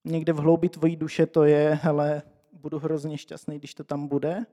Někde 0.06 0.34
v 0.34 0.38
hloubi 0.38 0.70
tvojí 0.70 0.96
duše 0.96 1.26
to 1.26 1.44
je, 1.44 1.80
hele, 1.82 2.22
budu 2.54 2.80
hrozně 2.80 3.18
šťastný, 3.18 3.60
když 3.60 3.74
to 3.74 3.84
tam 3.84 4.08
bude, 4.08 4.46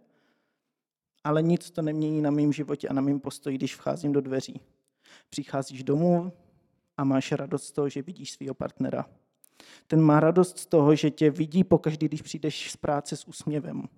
ale 1.25 1.43
nic 1.43 1.71
to 1.71 1.83
nemění 1.83 2.23
na 2.23 2.31
mém 2.31 2.52
životě 2.52 2.88
a 2.88 2.93
na 2.93 3.02
mém 3.02 3.21
postoji, 3.21 3.59
když 3.59 3.76
vcházím 3.76 4.12
do 4.12 4.21
dveří. 4.21 4.61
Přicházíš 5.31 5.85
domů 5.85 6.33
a 6.97 7.04
máš 7.04 7.33
radost 7.33 7.64
z 7.64 7.73
toho, 7.73 7.88
že 7.88 8.02
vidíš 8.02 8.33
svého 8.33 8.54
partnera. 8.54 9.07
Ten 9.87 10.00
má 10.00 10.21
radost 10.21 10.59
z 10.59 10.66
toho, 10.66 10.95
že 10.95 11.11
tě 11.11 11.31
vidí 11.31 11.64
pokaždý, 11.64 12.07
když 12.07 12.23
přijdeš 12.23 12.71
z 12.71 12.76
práce 12.76 13.16
s 13.16 13.25
úsměvem. 13.25 13.88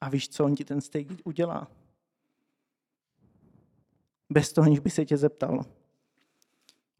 A 0.00 0.08
víš, 0.08 0.28
co 0.28 0.44
on 0.44 0.54
ti 0.54 0.64
ten 0.64 0.80
steak 0.80 1.06
udělá? 1.24 1.68
Bez 4.30 4.52
toho, 4.52 4.64
aniž 4.64 4.78
by 4.78 4.90
se 4.90 5.04
tě 5.04 5.16
zeptal. 5.16 5.64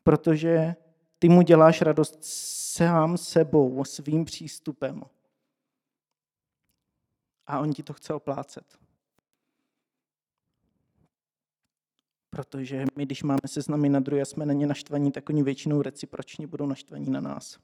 Protože 0.02 0.74
ty 1.18 1.28
mu 1.28 1.42
děláš 1.42 1.82
radost 1.82 2.18
sám 2.20 3.18
sebou, 3.18 3.84
svým 3.84 4.24
přístupem. 4.24 5.02
A 7.48 7.60
on 7.60 7.72
ti 7.72 7.82
to 7.82 7.92
chce 7.92 8.14
oplácet. 8.14 8.78
Protože 12.30 12.84
my, 12.96 13.06
když 13.06 13.22
máme 13.22 13.40
seznamy 13.46 13.88
na 13.88 14.00
druhé 14.00 14.24
jsme 14.24 14.46
na 14.46 14.52
ně 14.52 14.66
naštvaní, 14.66 15.12
tak 15.12 15.28
oni 15.28 15.42
většinou 15.42 15.82
recipročně 15.82 16.46
budou 16.46 16.66
naštvaní 16.66 17.10
na 17.10 17.20
nás. 17.20 17.58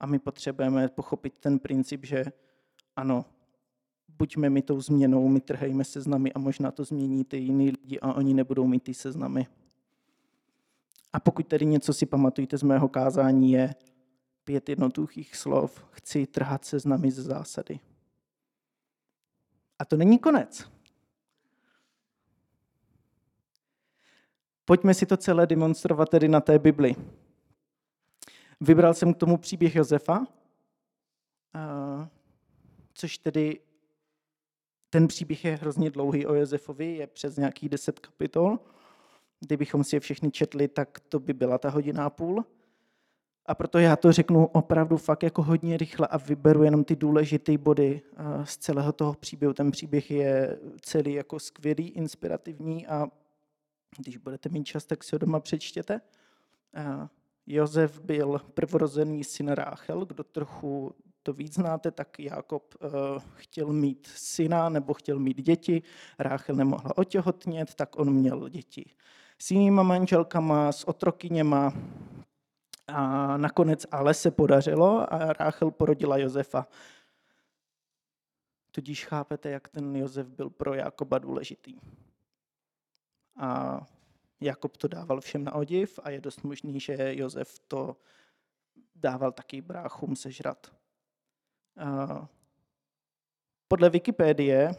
A 0.00 0.06
my 0.06 0.18
potřebujeme 0.18 0.88
pochopit 0.88 1.38
ten 1.38 1.58
princip, 1.58 2.04
že 2.04 2.24
ano, 2.96 3.24
buďme 4.08 4.50
mi 4.50 4.62
tou 4.62 4.80
změnou, 4.80 5.28
my 5.28 5.40
trhejme 5.40 5.84
seznamy 5.84 6.32
a 6.32 6.38
možná 6.38 6.70
to 6.70 6.84
změní 6.84 7.24
ty 7.24 7.36
jiný 7.36 7.70
lidi 7.70 8.00
a 8.00 8.12
oni 8.12 8.34
nebudou 8.34 8.66
mít 8.66 8.82
ty 8.82 8.94
seznamy. 8.94 9.46
A 11.12 11.20
pokud 11.20 11.46
tedy 11.46 11.66
něco 11.66 11.92
si 11.92 12.06
pamatujete 12.06 12.58
z 12.58 12.62
mého 12.62 12.88
kázání, 12.88 13.52
je 13.52 13.74
pět 14.44 14.68
jednoduchých 14.68 15.36
slov. 15.36 15.86
Chci 15.90 16.26
trhat 16.26 16.64
seznamy 16.64 17.10
ze 17.10 17.22
zásady. 17.22 17.80
A 19.84 19.86
to 19.86 19.96
není 19.96 20.18
konec. 20.18 20.70
Pojďme 24.64 24.94
si 24.94 25.06
to 25.06 25.16
celé 25.16 25.46
demonstrovat 25.46 26.08
tedy 26.08 26.28
na 26.28 26.40
té 26.40 26.58
Bibli. 26.58 26.96
Vybral 28.60 28.94
jsem 28.94 29.14
k 29.14 29.16
tomu 29.16 29.36
příběh 29.36 29.76
Josefa, 29.76 30.26
což 32.94 33.18
tedy 33.18 33.60
ten 34.90 35.08
příběh 35.08 35.44
je 35.44 35.56
hrozně 35.56 35.90
dlouhý 35.90 36.26
o 36.26 36.34
Josefovi, 36.34 36.96
je 36.96 37.06
přes 37.06 37.36
nějakých 37.36 37.68
deset 37.68 38.00
kapitol. 38.00 38.58
Kdybychom 39.40 39.84
si 39.84 39.96
je 39.96 40.00
všechny 40.00 40.30
četli, 40.30 40.68
tak 40.68 41.00
to 41.00 41.18
by 41.18 41.32
byla 41.32 41.58
ta 41.58 41.70
hodina 41.70 42.06
a 42.06 42.10
půl. 42.10 42.44
A 43.46 43.54
proto 43.54 43.78
já 43.78 43.96
to 43.96 44.12
řeknu 44.12 44.46
opravdu 44.46 44.96
fakt 44.96 45.22
jako 45.22 45.42
hodně 45.42 45.76
rychle 45.76 46.06
a 46.06 46.16
vyberu 46.16 46.62
jenom 46.62 46.84
ty 46.84 46.96
důležité 46.96 47.58
body 47.58 48.02
z 48.44 48.56
celého 48.56 48.92
toho 48.92 49.14
příběhu. 49.14 49.54
Ten 49.54 49.70
příběh 49.70 50.10
je 50.10 50.58
celý 50.80 51.12
jako 51.12 51.38
skvělý, 51.38 51.88
inspirativní 51.88 52.86
a 52.86 53.06
když 53.98 54.16
budete 54.16 54.48
mít 54.48 54.64
čas, 54.64 54.84
tak 54.84 55.04
si 55.04 55.14
ho 55.14 55.18
doma 55.18 55.40
přečtěte. 55.40 56.00
Josef 57.46 58.00
byl 58.00 58.40
prvorozený 58.54 59.24
syn 59.24 59.48
Ráchel, 59.48 60.04
kdo 60.04 60.24
trochu 60.24 60.94
to 61.22 61.32
víc 61.32 61.54
znáte, 61.54 61.90
tak 61.90 62.20
Jakob 62.20 62.74
uh, 62.74 62.90
chtěl 63.34 63.72
mít 63.72 64.06
syna 64.14 64.68
nebo 64.68 64.94
chtěl 64.94 65.18
mít 65.18 65.42
děti, 65.42 65.82
Ráchel 66.18 66.56
nemohla 66.56 66.98
otěhotnět, 66.98 67.74
tak 67.74 67.98
on 67.98 68.12
měl 68.12 68.48
děti 68.48 68.90
s 69.38 69.50
jinýma 69.50 69.82
manželkama, 69.82 70.72
s 70.72 70.88
otrokyněma. 70.88 71.72
A 72.86 73.36
nakonec 73.36 73.86
ale 73.90 74.14
se 74.14 74.30
podařilo 74.30 75.12
a 75.12 75.32
Ráchel 75.32 75.70
porodila 75.70 76.18
Josefa. 76.18 76.66
Tudíž 78.70 79.06
chápete, 79.06 79.50
jak 79.50 79.68
ten 79.68 79.96
Josef 79.96 80.26
byl 80.26 80.50
pro 80.50 80.74
Jakoba 80.74 81.18
důležitý. 81.18 81.80
A 83.36 83.80
Jakob 84.40 84.76
to 84.76 84.88
dával 84.88 85.20
všem 85.20 85.44
na 85.44 85.54
odiv 85.54 85.98
a 86.02 86.10
je 86.10 86.20
dost 86.20 86.42
možný, 86.44 86.80
že 86.80 86.96
Josef 87.14 87.58
to 87.58 87.96
dával 88.94 89.32
taky 89.32 89.60
bráchům 89.60 90.16
sežrat. 90.16 90.76
Podle 93.68 93.90
Wikipedie 93.90 94.70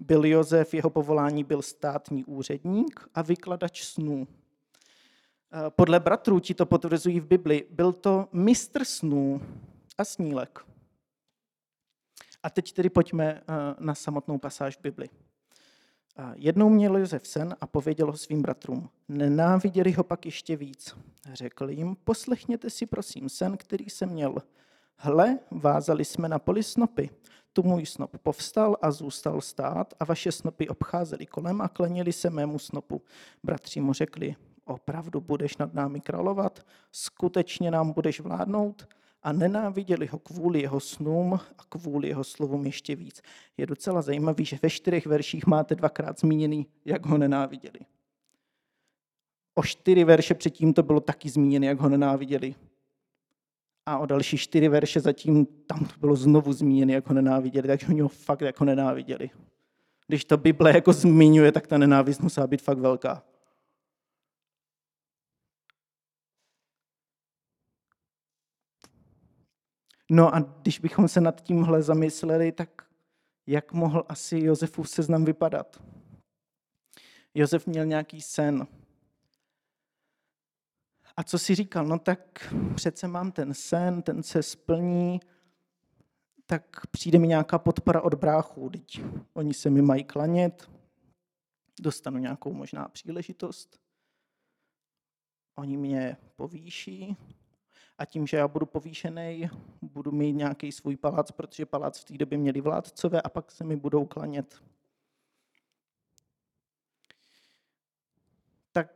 byl 0.00 0.24
Josef, 0.24 0.74
jeho 0.74 0.90
povolání 0.90 1.44
byl 1.44 1.62
státní 1.62 2.24
úředník 2.24 3.08
a 3.14 3.22
vykladač 3.22 3.84
snů. 3.84 4.28
Podle 5.68 6.00
bratrů 6.00 6.40
ti 6.40 6.54
to 6.54 6.66
potvrzují 6.66 7.20
v 7.20 7.26
Bibli, 7.26 7.66
byl 7.70 7.92
to 7.92 8.28
mistr 8.32 8.84
snů 8.84 9.42
a 9.98 10.04
snílek. 10.04 10.58
A 12.42 12.50
teď 12.50 12.72
tedy 12.72 12.90
pojďme 12.90 13.42
na 13.78 13.94
samotnou 13.94 14.38
pasáž 14.38 14.76
v 14.76 14.82
Bibli. 14.82 15.08
Jednou 16.34 16.68
měl 16.68 16.96
Josef 16.96 17.26
sen 17.26 17.56
a 17.60 17.66
pověděl 17.66 18.06
ho 18.06 18.16
svým 18.16 18.42
bratrům. 18.42 18.88
Nenáviděli 19.08 19.92
ho 19.92 20.04
pak 20.04 20.26
ještě 20.26 20.56
víc. 20.56 20.96
Řekl 21.32 21.70
jim, 21.70 21.96
poslechněte 22.04 22.70
si 22.70 22.86
prosím 22.86 23.28
sen, 23.28 23.56
který 23.56 23.90
jsem 23.90 24.08
měl. 24.08 24.36
Hle, 24.96 25.38
vázali 25.50 26.04
jsme 26.04 26.28
na 26.28 26.38
poli 26.38 26.62
snopy. 26.62 27.10
Tu 27.52 27.62
můj 27.62 27.86
snop 27.86 28.18
povstal 28.18 28.76
a 28.82 28.90
zůstal 28.90 29.40
stát 29.40 29.94
a 30.00 30.04
vaše 30.04 30.32
snopy 30.32 30.68
obcházely 30.68 31.26
kolem 31.26 31.60
a 31.60 31.68
klenili 31.68 32.12
se 32.12 32.30
mému 32.30 32.58
snopu. 32.58 33.02
Bratři 33.42 33.80
mu 33.80 33.92
řekli, 33.92 34.36
opravdu 34.70 35.20
budeš 35.20 35.56
nad 35.56 35.74
námi 35.74 36.00
královat? 36.00 36.66
Skutečně 36.92 37.70
nám 37.70 37.92
budeš 37.92 38.20
vládnout? 38.20 38.86
a 39.22 39.32
nenáviděli 39.32 40.06
ho 40.06 40.18
kvůli 40.18 40.60
jeho 40.60 40.80
snům 40.80 41.34
a 41.34 41.64
kvůli 41.68 42.08
jeho 42.08 42.24
slovům 42.24 42.66
ještě 42.66 42.96
víc. 42.96 43.22
Je 43.56 43.66
docela 43.66 44.02
zajímavý, 44.02 44.44
že 44.44 44.58
ve 44.62 44.70
čtyřech 44.70 45.06
verších 45.06 45.46
máte 45.46 45.74
dvakrát 45.74 46.20
zmíněný, 46.20 46.66
jak 46.84 47.06
ho 47.06 47.18
nenáviděli. 47.18 47.80
O 49.54 49.62
čtyři 49.62 50.04
verše 50.04 50.34
předtím 50.34 50.74
to 50.74 50.82
bylo 50.82 51.00
taky 51.00 51.30
zmíněno, 51.30 51.66
jak 51.66 51.80
ho 51.80 51.88
nenáviděli. 51.88 52.54
A 53.86 53.98
o 53.98 54.06
další 54.06 54.36
čtyři 54.36 54.68
verše 54.68 55.00
zatím 55.00 55.46
tam 55.46 55.78
to 55.78 56.00
bylo 56.00 56.16
znovu 56.16 56.52
zmíněno, 56.52 56.92
jak 56.92 57.08
ho 57.08 57.14
nenáviděli, 57.14 57.68
takže 57.68 57.86
oni 57.86 58.00
ho 58.00 58.08
fakt 58.08 58.40
jako 58.40 58.64
nenáviděli. 58.64 59.30
Když 60.06 60.24
to 60.24 60.36
Bible 60.36 60.74
jako 60.74 60.92
zmiňuje, 60.92 61.52
tak 61.52 61.66
ta 61.66 61.78
nenávist 61.78 62.22
musela 62.22 62.46
být 62.46 62.62
fakt 62.62 62.78
velká. 62.78 63.22
No 70.10 70.34
a 70.34 70.40
když 70.40 70.78
bychom 70.78 71.08
se 71.08 71.20
nad 71.20 71.40
tímhle 71.40 71.82
zamysleli, 71.82 72.52
tak 72.52 72.82
jak 73.46 73.72
mohl 73.72 74.04
asi 74.08 74.38
Josefův 74.38 74.90
seznam 74.90 75.24
vypadat? 75.24 75.82
Josef 77.34 77.66
měl 77.66 77.86
nějaký 77.86 78.22
sen. 78.22 78.66
A 81.16 81.22
co 81.22 81.38
si 81.38 81.54
říkal? 81.54 81.86
No 81.86 81.98
tak 81.98 82.54
přece 82.74 83.08
mám 83.08 83.32
ten 83.32 83.54
sen, 83.54 84.02
ten 84.02 84.22
se 84.22 84.42
splní, 84.42 85.20
tak 86.46 86.86
přijde 86.86 87.18
mi 87.18 87.28
nějaká 87.28 87.58
podpora 87.58 88.00
od 88.00 88.14
bráchů, 88.14 88.70
teď 88.70 89.02
oni 89.32 89.54
se 89.54 89.70
mi 89.70 89.82
mají 89.82 90.04
klanět, 90.04 90.70
dostanu 91.80 92.18
nějakou 92.18 92.52
možná 92.52 92.88
příležitost, 92.88 93.80
oni 95.54 95.76
mě 95.76 96.16
povýší, 96.36 97.16
a 98.00 98.04
tím, 98.04 98.26
že 98.26 98.36
já 98.36 98.48
budu 98.48 98.66
povýšený, 98.66 99.50
budu 99.82 100.12
mít 100.12 100.32
nějaký 100.32 100.72
svůj 100.72 100.96
palác, 100.96 101.30
protože 101.30 101.66
palác 101.66 101.98
v 101.98 102.04
té 102.04 102.18
době 102.18 102.38
měli 102.38 102.60
vládcové 102.60 103.22
a 103.22 103.28
pak 103.28 103.50
se 103.50 103.64
mi 103.64 103.76
budou 103.76 104.06
klanět. 104.06 104.62
Tak, 108.72 108.92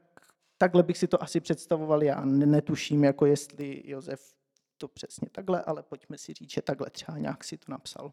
takhle 0.58 0.82
bych 0.82 0.98
si 0.98 1.08
to 1.08 1.22
asi 1.22 1.40
představoval 1.40 2.02
já. 2.02 2.24
Netuším, 2.24 3.04
jako 3.04 3.26
jestli 3.26 3.82
Josef 3.84 4.34
to 4.78 4.88
přesně 4.88 5.28
takhle, 5.30 5.62
ale 5.62 5.82
pojďme 5.82 6.18
si 6.18 6.34
říct, 6.34 6.50
že 6.50 6.62
takhle 6.62 6.90
třeba 6.90 7.18
nějak 7.18 7.44
si 7.44 7.58
to 7.58 7.72
napsal. 7.72 8.12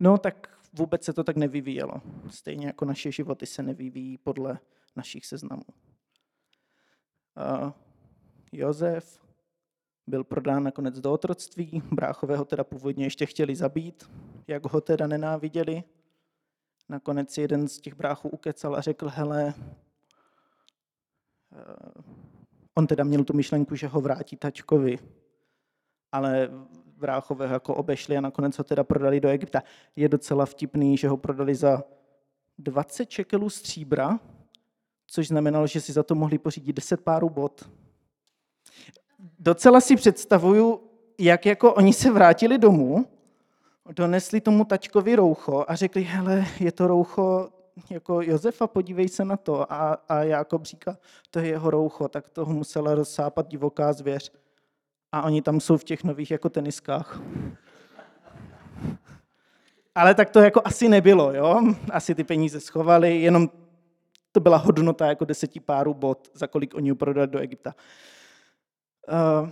No 0.00 0.18
tak 0.18 0.58
vůbec 0.72 1.04
se 1.04 1.12
to 1.12 1.24
tak 1.24 1.36
nevyvíjelo. 1.36 1.94
Stejně 2.30 2.66
jako 2.66 2.84
naše 2.84 3.12
životy 3.12 3.46
se 3.46 3.62
nevyvíjí 3.62 4.18
podle 4.18 4.58
našich 4.96 5.26
seznamů. 5.26 5.64
Josef 8.52 9.22
byl 10.06 10.24
prodán 10.24 10.62
nakonec 10.62 11.00
do 11.00 11.12
otroctví, 11.12 11.82
bráchové 11.92 12.36
ho 12.36 12.44
teda 12.44 12.64
původně 12.64 13.06
ještě 13.06 13.26
chtěli 13.26 13.56
zabít, 13.56 14.10
jak 14.46 14.72
ho 14.72 14.80
teda 14.80 15.06
nenáviděli. 15.06 15.82
Nakonec 16.88 17.38
jeden 17.38 17.68
z 17.68 17.80
těch 17.80 17.94
bráchů 17.94 18.28
ukecal 18.28 18.76
a 18.76 18.80
řekl, 18.80 19.08
hele, 19.08 19.54
eh, 21.52 22.02
on 22.74 22.86
teda 22.86 23.04
měl 23.04 23.24
tu 23.24 23.32
myšlenku, 23.32 23.74
že 23.74 23.88
ho 23.88 24.00
vrátí 24.00 24.36
tačkovi, 24.36 24.98
ale 26.12 26.50
bráchové 26.96 27.46
ho 27.46 27.52
jako 27.52 27.74
obešli 27.74 28.16
a 28.16 28.20
nakonec 28.20 28.58
ho 28.58 28.64
teda 28.64 28.84
prodali 28.84 29.20
do 29.20 29.28
Egypta. 29.28 29.62
Je 29.96 30.08
docela 30.08 30.46
vtipný, 30.46 30.96
že 30.96 31.08
ho 31.08 31.16
prodali 31.16 31.54
za 31.54 31.84
20 32.58 33.06
čekelů 33.06 33.50
stříbra, 33.50 34.20
což 35.06 35.28
znamenalo, 35.28 35.66
že 35.66 35.80
si 35.80 35.92
za 35.92 36.02
to 36.02 36.14
mohli 36.14 36.38
pořídit 36.38 36.72
10 36.72 37.00
párů 37.00 37.30
bot 37.30 37.70
docela 39.42 39.80
si 39.80 39.96
představuju, 39.96 40.80
jak 41.18 41.46
jako 41.46 41.74
oni 41.74 41.92
se 41.92 42.10
vrátili 42.10 42.58
domů, 42.58 43.06
donesli 43.96 44.40
tomu 44.40 44.64
tačkovi 44.64 45.16
roucho 45.16 45.64
a 45.68 45.74
řekli, 45.74 46.02
hele, 46.02 46.46
je 46.60 46.72
to 46.72 46.86
roucho 46.86 47.48
jako 47.90 48.22
Josefa, 48.22 48.66
podívej 48.66 49.08
se 49.08 49.24
na 49.24 49.36
to. 49.36 49.72
A, 49.72 49.92
a 50.08 50.22
Jakob 50.22 50.64
říká, 50.64 50.96
to 51.30 51.38
je 51.38 51.46
jeho 51.46 51.70
roucho, 51.70 52.08
tak 52.08 52.30
toho 52.30 52.52
musela 52.52 52.94
rozsápat 52.94 53.48
divoká 53.48 53.92
zvěř. 53.92 54.32
A 55.12 55.22
oni 55.22 55.42
tam 55.42 55.60
jsou 55.60 55.76
v 55.76 55.84
těch 55.84 56.04
nových 56.04 56.30
jako 56.30 56.48
teniskách. 56.48 57.20
Ale 59.94 60.14
tak 60.14 60.30
to 60.30 60.40
jako 60.40 60.62
asi 60.64 60.88
nebylo, 60.88 61.32
jo? 61.32 61.62
Asi 61.90 62.14
ty 62.14 62.24
peníze 62.24 62.60
schovali, 62.60 63.20
jenom 63.20 63.50
to 64.32 64.40
byla 64.40 64.56
hodnota 64.56 65.06
jako 65.06 65.24
deseti 65.24 65.60
párů 65.60 65.94
bot, 65.94 66.28
za 66.34 66.46
kolik 66.46 66.74
oni 66.74 66.94
prodali 66.94 67.26
do 67.26 67.38
Egypta. 67.38 67.74
Eh, 69.08 69.50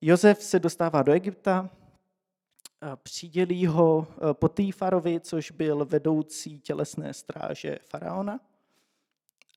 Josef 0.00 0.42
se 0.42 0.58
dostává 0.58 1.02
do 1.02 1.12
Egypta, 1.12 1.70
eh, 2.82 2.96
přidělí 3.02 3.66
ho 3.66 4.06
eh, 4.10 4.34
Potýfarovi, 4.34 5.20
což 5.20 5.50
byl 5.50 5.84
vedoucí 5.84 6.60
tělesné 6.60 7.14
stráže 7.14 7.78
faraona. 7.84 8.40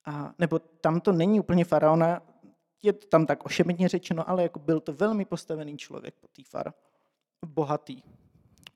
A, 0.06 0.34
nebo 0.40 0.60
tam 0.60 1.02
to 1.02 1.12
není 1.12 1.40
úplně 1.40 1.66
faraona, 1.66 2.22
je 2.84 2.94
to 2.94 3.08
tam 3.08 3.26
tak 3.26 3.46
ošemetně 3.46 3.88
řečeno, 3.88 4.30
ale 4.30 4.44
jako 4.44 4.60
byl 4.60 4.80
to 4.80 4.94
velmi 4.94 5.26
postavený 5.26 5.78
člověk, 5.78 6.16
Potýfar, 6.16 6.74
bohatý. 7.46 8.04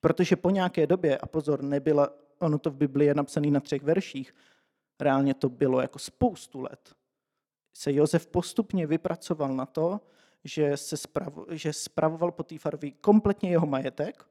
Protože 0.02 0.36
po 0.36 0.50
nějaké 0.50 0.88
době, 0.88 1.18
a 1.18 1.26
pozor, 1.26 1.64
nebyla, 1.64 2.10
ono 2.40 2.60
to 2.60 2.70
v 2.70 2.76
Biblii 2.76 3.08
je 3.08 3.14
napsané 3.14 3.52
na 3.52 3.60
třech 3.60 3.84
verších, 3.84 4.36
reálně 5.00 5.34
to 5.34 5.50
bylo 5.50 5.82
jako 5.82 6.00
spoustu 6.00 6.62
let, 6.62 6.96
se 7.74 7.94
Josef 7.94 8.28
postupně 8.28 8.88
vypracoval 8.88 9.54
na 9.54 9.66
to, 9.66 10.00
že, 10.44 10.78
se 10.78 10.98
spravo, 10.98 11.46
že 11.50 11.74
spravoval 11.74 12.32
Potýfarovi 12.32 12.92
kompletně 12.92 13.50
jeho 13.50 13.68
majetek. 13.68 14.26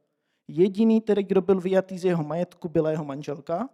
Jediný 0.48 1.01
tedy, 1.01 1.22
kdo 1.22 1.40
byl 1.40 1.61
vyjatý 1.61 1.98
z 1.98 2.05
jeho 2.05 2.25
majetku, 2.25 2.68
byla 2.68 2.90
jeho 2.90 3.05
manželka. 3.05 3.68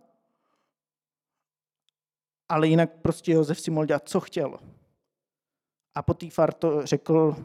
Ale 2.49 2.69
jinak 2.69 2.91
prostě 3.03 3.33
Josef 3.33 3.61
si 3.61 3.71
mohl 3.71 3.87
dělat, 3.87 4.09
co 4.09 4.21
chtěl. 4.21 4.59
A 5.95 6.03
Potýfar 6.03 6.53
to 6.53 6.87
řekl, 6.87 7.37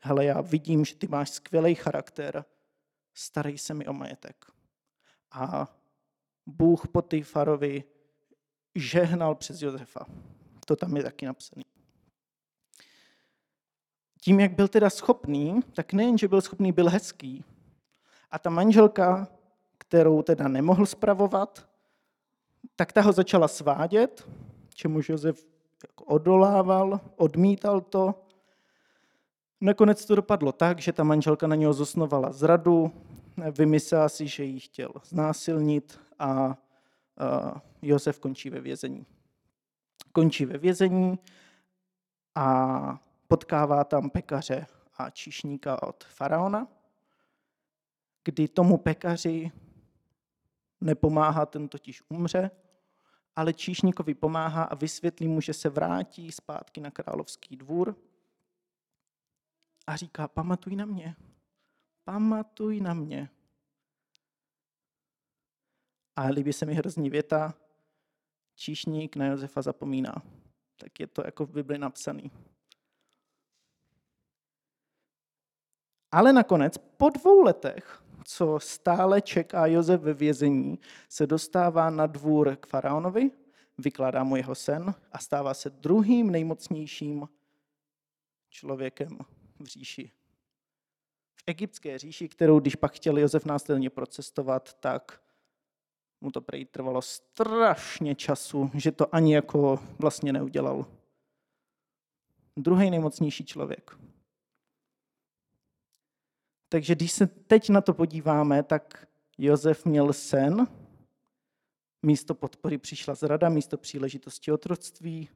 hele, 0.00 0.24
já 0.24 0.40
vidím, 0.40 0.84
že 0.84 0.94
ty 0.94 1.08
máš 1.08 1.30
skvělý 1.30 1.74
charakter, 1.74 2.44
starej 3.14 3.58
se 3.58 3.74
mi 3.74 3.86
o 3.86 3.92
majetek. 3.92 4.46
A 5.30 5.74
Bůh 6.46 6.88
Potýfarovi 6.88 7.84
žehnal 8.74 9.34
přes 9.34 9.62
Josefa. 9.62 10.06
To 10.66 10.76
tam 10.76 10.96
je 10.96 11.02
taky 11.02 11.26
napsané 11.26 11.62
tím, 14.24 14.40
jak 14.40 14.52
byl 14.52 14.68
teda 14.68 14.90
schopný, 14.90 15.60
tak 15.74 15.92
nejen, 15.92 16.18
že 16.18 16.28
byl 16.28 16.40
schopný, 16.40 16.72
byl 16.72 16.90
hezký. 16.90 17.44
A 18.30 18.38
ta 18.38 18.50
manželka, 18.50 19.28
kterou 19.78 20.22
teda 20.22 20.48
nemohl 20.48 20.86
spravovat, 20.86 21.68
tak 22.76 22.92
ta 22.92 23.02
ho 23.02 23.12
začala 23.12 23.48
svádět, 23.48 24.28
čemuž 24.74 25.08
Josef 25.08 25.46
jako 25.82 26.04
odolával, 26.04 27.00
odmítal 27.16 27.80
to. 27.80 28.14
Nakonec 29.60 30.04
to 30.04 30.14
dopadlo 30.14 30.52
tak, 30.52 30.78
že 30.78 30.92
ta 30.92 31.04
manželka 31.04 31.46
na 31.46 31.54
něho 31.54 31.72
zosnovala 31.72 32.32
zradu, 32.32 32.92
vymyslela 33.58 34.08
si, 34.08 34.26
že 34.26 34.44
ji 34.44 34.60
chtěl 34.60 34.92
znásilnit 35.04 36.00
a 36.18 36.56
Josef 37.82 38.18
končí 38.18 38.50
ve 38.50 38.60
vězení. 38.60 39.06
Končí 40.12 40.44
ve 40.44 40.58
vězení 40.58 41.18
a 42.34 43.00
potkává 43.32 43.84
tam 43.84 44.10
pekaře 44.10 44.66
a 44.94 45.10
číšníka 45.10 45.82
od 45.82 46.04
faraona, 46.04 46.68
kdy 48.24 48.48
tomu 48.48 48.78
pekaři 48.78 49.52
nepomáhá, 50.80 51.46
ten 51.46 51.68
totiž 51.68 52.02
umře, 52.08 52.50
ale 53.36 53.52
číšníkovi 53.52 54.14
pomáhá 54.14 54.64
a 54.64 54.74
vysvětlí 54.74 55.28
mu, 55.28 55.40
že 55.40 55.54
se 55.54 55.68
vrátí 55.68 56.32
zpátky 56.32 56.80
na 56.80 56.90
královský 56.90 57.56
dvůr 57.56 57.96
a 59.86 59.96
říká, 59.96 60.28
pamatuj 60.28 60.76
na 60.76 60.84
mě, 60.84 61.16
pamatuj 62.04 62.80
na 62.80 62.94
mě. 62.94 63.28
A 66.16 66.26
líbí 66.26 66.52
se 66.52 66.66
mi 66.66 66.74
hrozný 66.74 67.10
věta, 67.10 67.54
číšník 68.54 69.16
na 69.16 69.26
Josefa 69.26 69.62
zapomíná. 69.62 70.14
Tak 70.76 71.00
je 71.00 71.06
to 71.06 71.22
jako 71.24 71.46
v 71.46 71.50
Bibli 71.50 71.78
napsaný. 71.78 72.30
Ale 76.12 76.32
nakonec 76.32 76.78
po 76.78 77.10
dvou 77.10 77.42
letech, 77.42 78.02
co 78.24 78.58
stále 78.60 79.20
čeká 79.20 79.66
Josef 79.66 80.00
ve 80.00 80.14
vězení, 80.14 80.78
se 81.08 81.26
dostává 81.26 81.90
na 81.90 82.06
dvůr 82.06 82.56
k 82.56 82.66
faraonovi, 82.66 83.30
vykládá 83.78 84.24
mu 84.24 84.36
jeho 84.36 84.54
sen 84.54 84.94
a 85.12 85.18
stává 85.18 85.54
se 85.54 85.70
druhým 85.70 86.30
nejmocnějším 86.30 87.28
člověkem 88.50 89.18
v 89.60 89.66
říši. 89.66 90.10
V 91.34 91.42
egyptské 91.46 91.98
říši, 91.98 92.28
kterou 92.28 92.60
když 92.60 92.76
pak 92.76 92.92
chtěl 92.92 93.18
Josef 93.18 93.44
následně 93.44 93.90
procestovat, 93.90 94.74
tak 94.74 95.20
mu 96.20 96.30
to 96.30 96.40
prej 96.40 96.64
trvalo 96.64 97.02
strašně 97.02 98.14
času, 98.14 98.70
že 98.74 98.92
to 98.92 99.14
ani 99.14 99.34
jako 99.34 99.78
vlastně 99.98 100.32
neudělal. 100.32 100.86
Druhý 102.56 102.90
nejmocnější 102.90 103.44
člověk. 103.44 103.96
Takže 106.72 106.94
když 106.94 107.12
se 107.12 107.26
teď 107.26 107.68
na 107.68 107.80
to 107.80 107.94
podíváme, 107.94 108.62
tak 108.62 109.06
Josef 109.38 109.84
měl 109.84 110.12
sen, 110.12 110.66
místo 112.02 112.34
podpory 112.34 112.78
přišla 112.78 113.14
zrada, 113.14 113.48
místo 113.48 113.78
příležitosti 113.78 114.52
otroctví, 114.52 115.28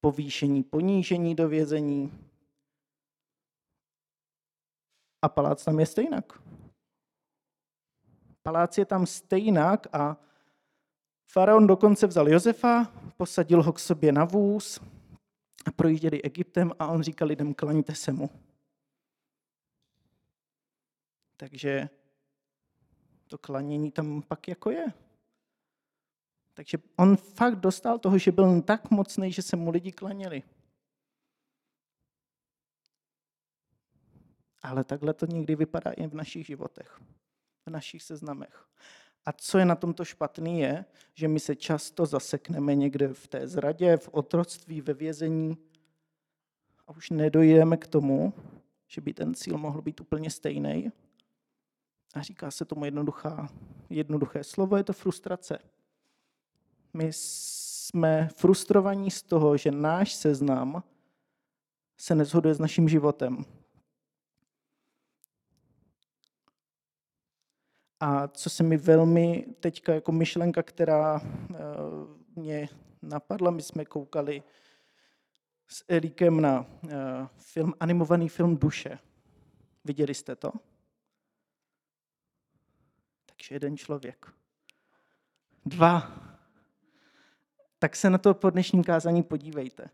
povýšení, 0.00 0.62
ponížení 0.62 1.34
do 1.34 1.48
vězení. 1.48 2.12
A 5.22 5.28
palác 5.28 5.64
tam 5.64 5.80
je 5.80 5.86
stejnak. 5.86 6.42
Palác 8.42 8.78
je 8.78 8.84
tam 8.84 9.06
stejnak 9.06 9.86
a 9.92 10.16
faraon 11.32 11.66
dokonce 11.66 12.06
vzal 12.06 12.28
Josefa, 12.28 12.92
posadil 13.16 13.62
ho 13.62 13.72
k 13.72 13.78
sobě 13.78 14.12
na 14.12 14.24
vůz 14.24 14.80
a 15.66 15.70
projížděli 15.70 16.22
Egyptem 16.22 16.72
a 16.78 16.86
on 16.86 17.02
říkal 17.02 17.28
lidem, 17.28 17.54
klaňte 17.54 17.94
se 17.94 18.12
mu. 18.12 18.47
Takže 21.38 21.88
to 23.26 23.38
klanění 23.38 23.90
tam 23.90 24.22
pak 24.22 24.48
jako 24.48 24.70
je. 24.70 24.86
Takže 26.54 26.78
on 26.96 27.16
fakt 27.16 27.56
dostal 27.56 27.98
toho, 27.98 28.18
že 28.18 28.32
byl 28.32 28.62
tak 28.62 28.90
mocný, 28.90 29.32
že 29.32 29.42
se 29.42 29.56
mu 29.56 29.70
lidi 29.70 29.92
klaněli. 29.92 30.42
Ale 34.62 34.84
takhle 34.84 35.14
to 35.14 35.26
někdy 35.26 35.56
vypadá 35.56 35.90
i 35.90 36.06
v 36.06 36.14
našich 36.14 36.46
životech, 36.46 37.00
v 37.66 37.70
našich 37.70 38.02
seznamech. 38.02 38.68
A 39.24 39.32
co 39.32 39.58
je 39.58 39.64
na 39.64 39.74
tomto 39.74 40.04
špatný 40.04 40.60
je, 40.60 40.84
že 41.14 41.28
my 41.28 41.40
se 41.40 41.56
často 41.56 42.06
zasekneme 42.06 42.74
někde 42.74 43.08
v 43.08 43.28
té 43.28 43.48
zradě, 43.48 43.96
v 43.96 44.08
otroctví, 44.12 44.80
ve 44.80 44.94
vězení 44.94 45.58
a 46.86 46.92
už 46.92 47.10
nedojdeme 47.10 47.76
k 47.76 47.86
tomu, 47.86 48.34
že 48.86 49.00
by 49.00 49.14
ten 49.14 49.34
cíl 49.34 49.58
mohl 49.58 49.82
být 49.82 50.00
úplně 50.00 50.30
stejný. 50.30 50.92
A 52.14 52.22
říká 52.22 52.50
se 52.50 52.64
tomu 52.64 52.84
jednoduchá, 52.84 53.48
jednoduché 53.90 54.44
slovo, 54.44 54.76
je 54.76 54.84
to 54.84 54.92
frustrace. 54.92 55.58
My 56.94 57.08
jsme 57.12 58.28
frustrovaní 58.36 59.10
z 59.10 59.22
toho, 59.22 59.56
že 59.56 59.70
náš 59.70 60.14
seznam 60.14 60.82
se 61.96 62.14
nezhoduje 62.14 62.54
s 62.54 62.58
naším 62.58 62.88
životem. 62.88 63.44
A 68.00 68.28
co 68.28 68.50
se 68.50 68.62
mi 68.62 68.76
velmi 68.76 69.46
teďka 69.60 69.94
jako 69.94 70.12
myšlenka, 70.12 70.62
která 70.62 71.20
eh, 71.20 71.56
mě 72.36 72.68
napadla, 73.02 73.50
my 73.50 73.62
jsme 73.62 73.84
koukali 73.84 74.42
s 75.68 75.84
Erikem 75.88 76.40
na 76.40 76.66
eh, 76.88 77.28
film, 77.36 77.74
animovaný 77.80 78.28
film 78.28 78.56
Duše. 78.56 78.98
Viděli 79.84 80.14
jste 80.14 80.36
to? 80.36 80.52
Takže 83.38 83.54
jeden 83.54 83.76
člověk. 83.76 84.34
Dva. 85.66 86.12
Tak 87.78 87.96
se 87.96 88.10
na 88.10 88.18
to 88.18 88.34
po 88.34 88.50
dnešním 88.50 88.84
kázání 88.84 89.22
podívejte. 89.22 89.90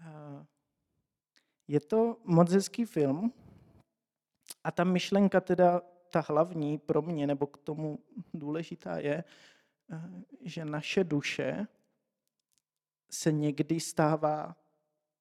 Eh, 0.00 0.46
je 1.68 1.80
to 1.80 2.16
moc 2.24 2.52
hezký 2.52 2.84
film 2.84 3.32
a 4.64 4.70
ta 4.70 4.84
myšlenka 4.84 5.40
teda 5.40 5.80
ta 6.10 6.24
hlavní 6.28 6.78
pro 6.78 7.02
mě, 7.02 7.26
nebo 7.26 7.46
k 7.46 7.58
tomu 7.58 7.98
důležitá 8.34 8.98
je, 8.98 9.24
eh, 9.92 10.00
že 10.40 10.64
naše 10.64 11.04
duše 11.04 11.66
se 13.10 13.32
někdy 13.32 13.80
stává 13.80 14.56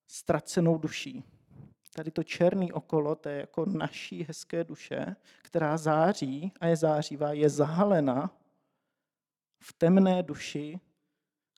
ztracenou 0.07 0.77
duší. 0.77 1.23
Tady 1.93 2.11
to 2.11 2.23
černý 2.23 2.71
okolo, 2.71 3.15
to 3.15 3.29
je 3.29 3.37
jako 3.37 3.65
naší 3.65 4.23
hezké 4.23 4.63
duše, 4.63 5.15
která 5.41 5.77
září 5.77 6.53
a 6.59 6.67
je 6.67 6.75
zářivá, 6.75 7.33
je 7.33 7.49
zahalena 7.49 8.37
v 9.59 9.73
temné 9.73 10.23
duši, 10.23 10.79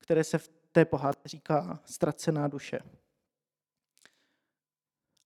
které 0.01 0.23
se 0.23 0.37
v 0.37 0.49
té 0.71 0.85
pohádce 0.85 1.27
říká 1.27 1.79
ztracená 1.85 2.47
duše. 2.47 2.79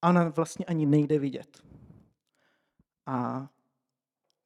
A 0.02 0.10
ona 0.10 0.30
vlastně 0.30 0.66
ani 0.66 0.86
nejde 0.86 1.20
vidět. 1.20 1.64
A 3.06 3.50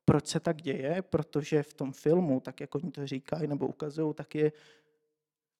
proč 0.06 0.28
se 0.28 0.40
tak 0.40 0.62
děje? 0.62 1.02
Protože 1.02 1.64
v 1.64 1.74
tom 1.74 1.92
filmu, 1.94 2.40
tak 2.40 2.62
jak 2.62 2.76
oni 2.76 2.92
to 2.92 3.08
říkají 3.08 3.48
nebo 3.48 3.68
ukazují, 3.68 4.14
tak 4.14 4.36
je, 4.36 4.52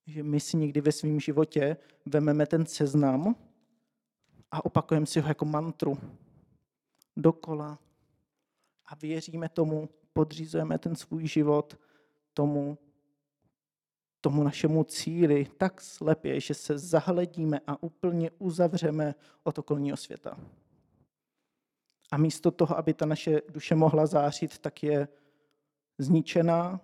že 0.06 0.24
my 0.24 0.40
si 0.40 0.58
někdy 0.58 0.82
ve 0.82 0.92
svém 0.92 1.20
životě 1.20 1.78
vememe 2.06 2.46
ten 2.46 2.66
seznam 2.66 3.36
a 4.54 4.66
opakujeme 4.66 5.06
si 5.06 5.20
ho 5.20 5.28
jako 5.28 5.46
mantru 5.46 5.98
dokola 7.18 7.80
a 8.86 8.96
věříme 8.96 9.50
tomu, 9.50 9.90
podřízujeme 10.14 10.78
ten 10.78 10.96
svůj 10.96 11.28
život 11.28 11.80
tomu, 12.34 12.78
tomu 14.22 14.44
našemu 14.44 14.84
cíli 14.84 15.46
tak 15.58 15.82
slepě, 15.82 16.40
že 16.40 16.54
se 16.54 16.78
zahledíme 16.78 17.60
a 17.68 17.84
úplně 17.84 18.32
uzavřeme 18.32 19.16
od 19.44 19.60
okolního 19.60 19.98
světa. 19.98 20.38
A 22.12 22.18
místo 22.18 22.52
toho, 22.52 22.78
aby 22.78 22.94
ta 22.94 23.06
naše 23.06 23.42
duše 23.50 23.76
mohla 23.76 24.06
zářit, 24.06 24.60
tak 24.60 24.84
je 24.84 25.08
zničená, 25.98 26.80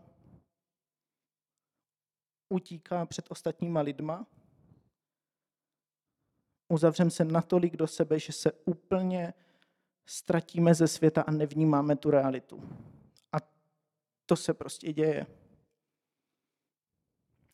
utíká 2.50 3.06
před 3.06 3.26
ostatníma 3.30 3.82
lidma, 3.82 4.28
uzavřeme 6.70 7.12
se 7.12 7.26
natolik 7.26 7.78
do 7.78 7.88
sebe, 7.88 8.20
že 8.20 8.34
se 8.34 8.52
úplně 8.66 9.34
ztratíme 10.06 10.74
ze 10.74 10.88
světa 10.88 11.22
a 11.22 11.32
nevnímáme 11.32 11.96
tu 11.96 12.12
realitu. 12.12 12.70
A 13.34 13.38
to 14.26 14.36
se 14.36 14.54
prostě 14.54 14.94
děje. 14.94 15.26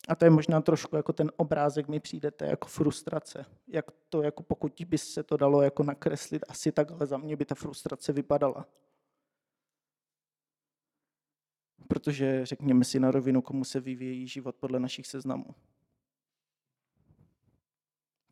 A 0.08 0.14
to 0.14 0.24
je 0.24 0.30
možná 0.30 0.60
trošku 0.60 0.96
jako 0.96 1.12
ten 1.12 1.32
obrázek 1.36 1.88
mi 1.88 2.00
přijdete 2.00 2.46
jako 2.46 2.68
frustrace. 2.68 3.46
Jak 3.66 3.90
to, 4.08 4.22
jako 4.22 4.42
pokud 4.42 4.82
by 4.86 4.98
se 4.98 5.22
to 5.22 5.36
dalo 5.36 5.62
jako 5.62 5.82
nakreslit, 5.82 6.44
asi 6.48 6.72
tak, 6.72 6.90
ale 6.90 7.06
za 7.06 7.16
mě 7.16 7.36
by 7.36 7.44
ta 7.44 7.54
frustrace 7.54 8.12
vypadala. 8.12 8.66
Protože 11.88 12.46
řekněme 12.46 12.84
si 12.84 13.00
na 13.00 13.10
rovinu, 13.10 13.42
komu 13.42 13.64
se 13.64 13.80
vyvíjí 13.80 14.28
život 14.28 14.56
podle 14.56 14.80
našich 14.80 15.06
seznamů. 15.06 15.54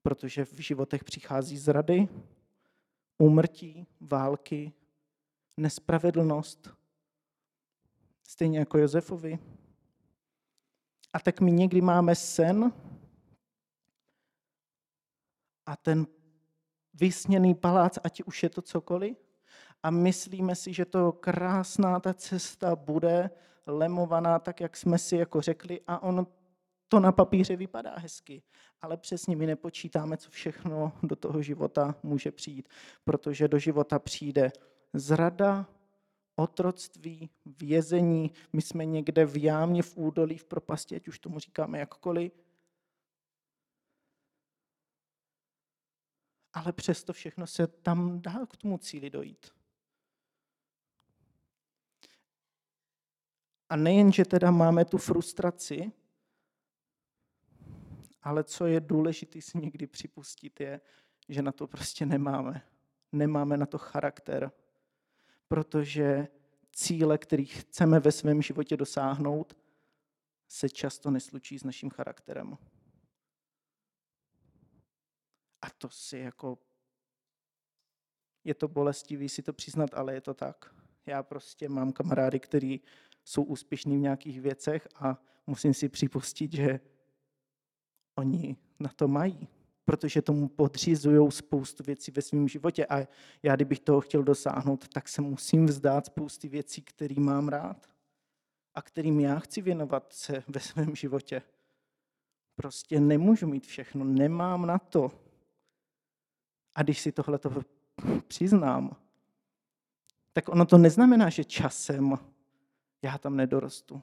Protože 0.04 0.44
v 0.44 0.60
životech 0.60 1.04
přichází 1.04 1.58
zrady, 1.58 2.08
úmrtí, 3.18 3.86
války, 4.00 4.72
nespravedlnost, 5.56 6.70
stejně 8.28 8.58
jako 8.58 8.78
Josefovi, 8.78 9.38
a 11.12 11.20
tak 11.20 11.40
my 11.40 11.52
někdy 11.52 11.80
máme 11.80 12.14
sen 12.14 12.72
a 15.66 15.76
ten 15.76 16.06
vysněný 16.94 17.54
palác, 17.54 17.98
ať 18.04 18.22
už 18.22 18.42
je 18.42 18.48
to 18.50 18.62
cokoliv, 18.62 19.16
a 19.82 19.90
myslíme 19.90 20.54
si, 20.54 20.72
že 20.72 20.84
to 20.84 21.12
krásná 21.12 22.00
ta 22.00 22.14
cesta 22.14 22.76
bude 22.76 23.30
lemovaná 23.66 24.38
tak, 24.38 24.60
jak 24.60 24.76
jsme 24.76 24.98
si 24.98 25.16
jako 25.16 25.40
řekli 25.40 25.80
a 25.86 26.02
on 26.02 26.26
to 26.88 27.00
na 27.00 27.12
papíře 27.12 27.56
vypadá 27.56 27.98
hezky, 27.98 28.42
ale 28.80 28.96
přesně 28.96 29.36
my 29.36 29.46
nepočítáme, 29.46 30.16
co 30.16 30.30
všechno 30.30 30.92
do 31.02 31.16
toho 31.16 31.42
života 31.42 31.94
může 32.02 32.32
přijít, 32.32 32.68
protože 33.04 33.48
do 33.48 33.58
života 33.58 33.98
přijde 33.98 34.52
zrada, 34.92 35.66
otroctví, 36.36 37.30
vězení, 37.44 38.32
my 38.52 38.62
jsme 38.62 38.84
někde 38.84 39.26
v 39.26 39.42
jámě, 39.42 39.82
v 39.82 39.96
údolí, 39.96 40.38
v 40.38 40.44
propasti, 40.44 40.96
ať 40.96 41.08
už 41.08 41.18
tomu 41.18 41.38
říkáme 41.38 41.78
jakkoliv. 41.78 42.32
Ale 46.52 46.72
přesto 46.72 47.12
všechno 47.12 47.46
se 47.46 47.66
tam 47.66 48.20
dá 48.20 48.46
k 48.46 48.56
tomu 48.56 48.78
cíli 48.78 49.10
dojít. 49.10 49.46
A 53.68 53.76
nejen, 53.76 54.12
že 54.12 54.24
teda 54.24 54.50
máme 54.50 54.84
tu 54.84 54.98
frustraci, 54.98 55.92
ale 58.24 58.44
co 58.44 58.66
je 58.66 58.80
důležité 58.80 59.40
si 59.40 59.58
někdy 59.58 59.86
připustit, 59.86 60.60
je, 60.60 60.80
že 61.28 61.42
na 61.42 61.52
to 61.52 61.66
prostě 61.66 62.06
nemáme. 62.06 62.62
Nemáme 63.12 63.56
na 63.56 63.66
to 63.66 63.78
charakter, 63.78 64.52
protože 65.48 66.28
cíle, 66.72 67.18
které 67.18 67.44
chceme 67.44 68.00
ve 68.00 68.12
svém 68.12 68.42
životě 68.42 68.76
dosáhnout, 68.76 69.56
se 70.48 70.68
často 70.68 71.10
neslučí 71.10 71.58
s 71.58 71.64
naším 71.64 71.90
charakterem. 71.90 72.58
A 75.62 75.70
to 75.78 75.88
si 75.88 76.18
jako... 76.18 76.58
Je 78.44 78.54
to 78.54 78.68
bolestivý 78.68 79.28
si 79.28 79.42
to 79.42 79.52
přiznat, 79.52 79.94
ale 79.94 80.14
je 80.14 80.20
to 80.20 80.34
tak. 80.34 80.74
Já 81.06 81.22
prostě 81.22 81.68
mám 81.68 81.92
kamarády, 81.92 82.40
kteří 82.40 82.80
jsou 83.24 83.42
úspěšní 83.42 83.96
v 83.96 84.00
nějakých 84.00 84.40
věcech 84.40 84.88
a 84.94 85.22
musím 85.46 85.74
si 85.74 85.88
připustit, 85.88 86.52
že 86.52 86.80
oni 88.14 88.56
na 88.80 88.90
to 88.96 89.08
mají. 89.08 89.48
protože 89.84 90.22
tomu 90.22 90.48
podřizují 90.48 91.32
spoustu 91.32 91.82
věcí 91.82 92.10
ve 92.10 92.22
svém 92.22 92.48
životě. 92.48 92.86
A 92.86 93.06
já, 93.42 93.56
kdybych 93.56 93.80
toho 93.80 94.00
chtěl 94.00 94.22
dosáhnout, 94.22 94.88
tak 94.88 95.08
se 95.08 95.22
musím 95.22 95.66
vzdát 95.66 96.06
spousty 96.06 96.48
věcí, 96.48 96.82
které 96.82 97.14
mám 97.18 97.48
rád 97.48 97.88
a 98.74 98.82
kterým 98.82 99.20
já 99.20 99.38
chci 99.38 99.62
věnovat 99.62 100.12
se 100.12 100.44
ve 100.48 100.60
svém 100.60 100.96
životě. 100.96 101.42
Prostě 102.56 103.00
nemůžu 103.00 103.46
mít 103.46 103.66
všechno, 103.66 104.04
nemám 104.04 104.66
na 104.66 104.78
to. 104.78 105.12
A 106.74 106.82
když 106.82 107.00
si 107.00 107.12
tohle 107.12 107.38
to 107.38 107.62
přiznám, 108.28 108.96
tak 110.32 110.48
ono 110.48 110.66
to 110.66 110.78
neznamená, 110.78 111.30
že 111.30 111.44
časem 111.44 112.14
já 113.02 113.18
tam 113.18 113.36
nedorostu. 113.36 114.02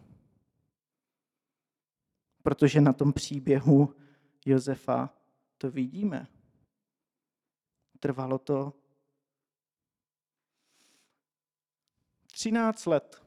Protože 2.44 2.82
na 2.82 2.94
tom 2.94 3.14
příběhu 3.14 3.96
Josefa 4.46 5.10
to 5.58 5.72
vidíme. 5.72 6.28
Trvalo 8.00 8.38
to 8.38 8.74
13 12.32 12.86
let, 12.86 13.24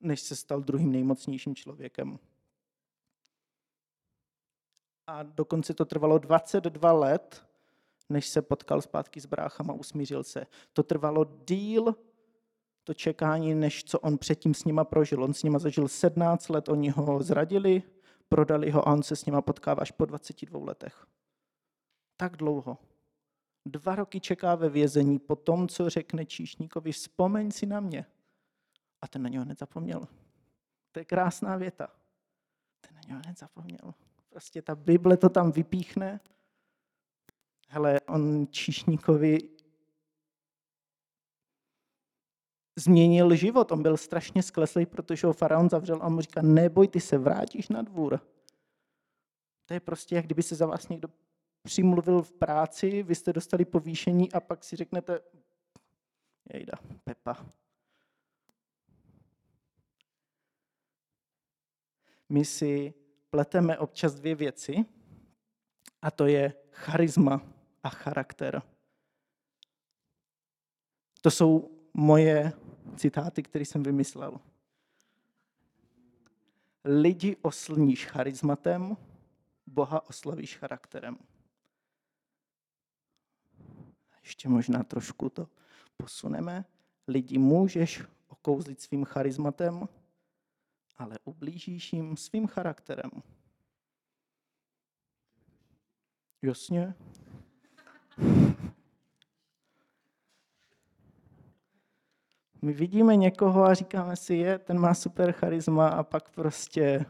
než 0.00 0.20
se 0.20 0.36
stal 0.36 0.60
druhým 0.60 0.92
nejmocnějším 0.92 1.54
člověkem. 1.54 2.18
A 5.06 5.22
dokonce 5.22 5.74
to 5.74 5.84
trvalo 5.84 6.18
22 6.18 6.92
let, 6.92 7.46
než 8.08 8.28
se 8.28 8.42
potkal 8.42 8.82
zpátky 8.82 9.20
s 9.20 9.26
bráchama, 9.26 9.72
usmířil 9.72 10.24
se. 10.24 10.46
To 10.72 10.82
trvalo 10.82 11.24
díl, 11.24 11.94
to 12.90 12.94
čekání, 12.94 13.54
než 13.54 13.84
co 13.84 14.00
on 14.00 14.18
předtím 14.18 14.54
s 14.54 14.64
nima 14.64 14.84
prožil. 14.84 15.24
On 15.24 15.34
s 15.34 15.42
nima 15.42 15.58
zažil 15.58 15.88
17 15.88 16.48
let, 16.48 16.68
oni 16.68 16.90
ho 16.90 17.22
zradili, 17.22 17.82
prodali 18.28 18.70
ho 18.70 18.88
a 18.88 18.92
on 18.92 19.02
se 19.02 19.16
s 19.16 19.26
nima 19.26 19.42
potkává 19.42 19.82
až 19.82 19.90
po 19.90 20.04
22 20.04 20.64
letech. 20.64 21.06
Tak 22.16 22.36
dlouho. 22.36 22.78
Dva 23.66 23.94
roky 23.94 24.20
čeká 24.20 24.54
ve 24.54 24.68
vězení 24.68 25.18
po 25.18 25.36
tom, 25.36 25.68
co 25.68 25.90
řekne 25.90 26.26
číšníkovi, 26.26 26.92
vzpomeň 26.92 27.50
si 27.50 27.66
na 27.66 27.80
mě. 27.80 28.06
A 29.02 29.08
ten 29.08 29.22
na 29.22 29.28
něho 29.28 29.44
nezapomněl. 29.44 30.08
To 30.92 30.98
je 30.98 31.04
krásná 31.04 31.56
věta. 31.56 31.88
Ten 32.80 32.94
na 32.94 33.00
něho 33.08 33.20
nezapomněl. 33.26 33.94
Prostě 34.28 34.62
ta 34.62 34.74
Bible 34.74 35.16
to 35.16 35.28
tam 35.28 35.52
vypíchne. 35.52 36.20
Hele, 37.68 38.00
on 38.00 38.46
číšníkovi 38.50 39.59
změnil 42.78 43.36
život. 43.36 43.72
On 43.72 43.82
byl 43.82 43.96
strašně 43.96 44.42
skleslý, 44.42 44.86
protože 44.86 45.26
ho 45.26 45.32
faraon 45.32 45.70
zavřel 45.70 45.98
a 46.02 46.08
mu 46.08 46.20
říká, 46.20 46.42
neboj, 46.42 46.88
ty 46.88 47.00
se 47.00 47.18
vrátíš 47.18 47.68
na 47.68 47.82
dvůr. 47.82 48.20
To 49.66 49.74
je 49.74 49.80
prostě, 49.80 50.14
jak 50.14 50.24
kdyby 50.24 50.42
se 50.42 50.54
za 50.54 50.66
vás 50.66 50.88
někdo 50.88 51.08
přimluvil 51.62 52.22
v 52.22 52.32
práci, 52.32 53.02
vy 53.02 53.14
jste 53.14 53.32
dostali 53.32 53.64
povýšení 53.64 54.32
a 54.32 54.40
pak 54.40 54.64
si 54.64 54.76
řeknete, 54.76 55.20
jejda, 56.52 56.72
Pepa. 57.04 57.46
My 62.28 62.44
si 62.44 62.94
pleteme 63.30 63.78
občas 63.78 64.14
dvě 64.14 64.34
věci, 64.34 64.84
a 66.02 66.10
to 66.10 66.26
je 66.26 66.54
charisma 66.70 67.42
a 67.82 67.88
charakter. 67.88 68.62
To 71.20 71.30
jsou 71.30 71.79
moje 71.94 72.52
citáty, 72.96 73.42
které 73.42 73.64
jsem 73.64 73.82
vymyslel. 73.82 74.40
Lidi 76.84 77.36
oslníš 77.42 78.06
charizmatem, 78.06 78.96
Boha 79.66 80.08
oslavíš 80.08 80.56
charakterem. 80.56 81.18
Ještě 84.22 84.48
možná 84.48 84.82
trošku 84.82 85.28
to 85.28 85.48
posuneme. 85.96 86.64
Lidi 87.08 87.38
můžeš 87.38 88.02
okouzlit 88.28 88.80
svým 88.80 89.04
charizmatem, 89.04 89.88
ale 90.96 91.18
ublížíš 91.24 91.92
jim 91.92 92.16
svým 92.16 92.46
charakterem. 92.46 93.10
Jasně? 96.42 96.94
My 102.62 102.72
vidíme 102.72 103.16
někoho 103.16 103.64
a 103.64 103.74
říkáme 103.74 104.16
si, 104.16 104.34
je, 104.34 104.58
ten 104.58 104.78
má 104.78 104.94
super 104.94 105.32
charisma 105.32 105.88
a 105.88 106.02
pak 106.02 106.30
prostě 106.30 107.06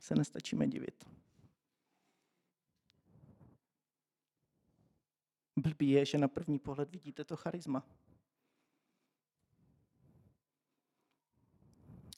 se 0.00 0.14
nestačíme 0.14 0.66
divit. 0.66 1.04
Blbý 5.56 5.90
je, 5.90 6.04
že 6.04 6.18
na 6.18 6.28
první 6.28 6.58
pohled 6.58 6.90
vidíte 6.90 7.24
to 7.24 7.36
charisma. 7.36 7.86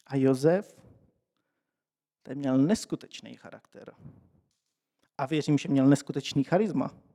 A 0.06 0.16
Jozef, 0.16 0.80
ten 2.22 2.38
měl 2.38 2.58
neskutečný 2.58 3.36
charakter. 3.36 3.94
A 5.18 5.26
věřím, 5.26 5.58
že 5.58 5.68
měl 5.68 5.86
neskutečný 5.86 6.44
charisma. 6.44 7.05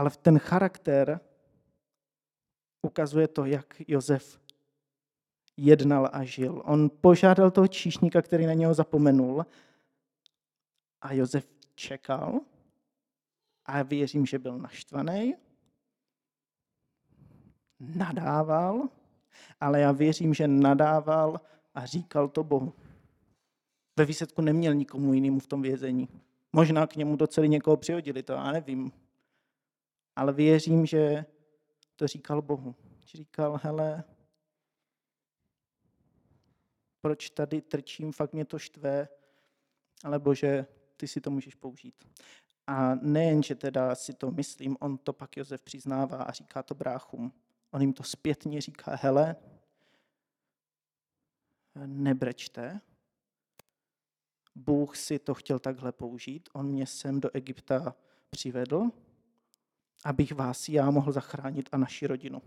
Ale 0.00 0.10
ten 0.10 0.38
charakter 0.38 1.20
ukazuje 2.82 3.28
to, 3.28 3.44
jak 3.44 3.82
Josef 3.88 4.40
jednal 5.56 6.10
a 6.12 6.24
žil. 6.24 6.62
On 6.64 6.90
požádal 7.00 7.50
toho 7.50 7.68
číšníka, 7.68 8.22
který 8.22 8.46
na 8.46 8.52
něho 8.52 8.74
zapomenul, 8.74 9.46
a 11.00 11.12
Josef 11.12 11.48
čekal 11.74 12.40
a 13.66 13.82
věřím, 13.82 14.26
že 14.26 14.38
byl 14.38 14.58
naštvaný, 14.58 15.34
nadával, 17.80 18.88
ale 19.60 19.80
já 19.80 19.92
věřím, 19.92 20.34
že 20.34 20.48
nadával 20.48 21.40
a 21.74 21.86
říkal 21.86 22.28
to 22.28 22.44
Bohu. 22.44 22.72
Ve 23.98 24.04
výsledku 24.04 24.42
neměl 24.42 24.74
nikomu 24.74 25.14
jinému 25.14 25.40
v 25.40 25.46
tom 25.46 25.62
vězení. 25.62 26.08
Možná 26.52 26.86
k 26.86 26.96
němu 26.96 27.16
docela 27.16 27.46
někoho 27.46 27.76
přihodili, 27.76 28.22
to 28.22 28.32
já 28.32 28.52
nevím. 28.52 28.92
Ale 30.16 30.32
věřím, 30.32 30.86
že 30.86 31.24
to 31.96 32.06
říkal 32.06 32.42
Bohu. 32.42 32.74
Říkal, 33.06 33.60
hele, 33.62 34.04
proč 37.00 37.30
tady 37.30 37.60
trčím, 37.60 38.12
fakt 38.12 38.32
mě 38.32 38.44
to 38.44 38.58
štve, 38.58 39.08
ale 40.04 40.18
Bože, 40.18 40.66
ty 40.96 41.08
si 41.08 41.20
to 41.20 41.30
můžeš 41.30 41.54
použít. 41.54 42.04
A 42.66 42.94
nejen, 42.94 43.42
že 43.42 43.54
teda 43.54 43.94
si 43.94 44.14
to 44.14 44.30
myslím, 44.30 44.76
on 44.80 44.98
to 44.98 45.12
pak 45.12 45.36
Josef 45.36 45.62
přiznává 45.62 46.22
a 46.22 46.32
říká 46.32 46.62
to 46.62 46.74
bráchům. 46.74 47.32
On 47.70 47.80
jim 47.80 47.92
to 47.92 48.02
zpětně 48.02 48.60
říká, 48.60 48.96
hele, 48.96 49.36
nebrečte, 51.86 52.80
Bůh 54.54 54.96
si 54.96 55.18
to 55.18 55.34
chtěl 55.34 55.58
takhle 55.58 55.92
použít, 55.92 56.48
on 56.52 56.66
mě 56.66 56.86
sem 56.86 57.20
do 57.20 57.30
Egypta 57.36 57.96
přivedl, 58.30 58.90
abych 60.04 60.32
vás 60.32 60.68
já 60.68 60.90
mohl 60.90 61.12
zachránit 61.12 61.68
a 61.72 61.76
naši 61.76 62.06
rodinu. 62.06 62.42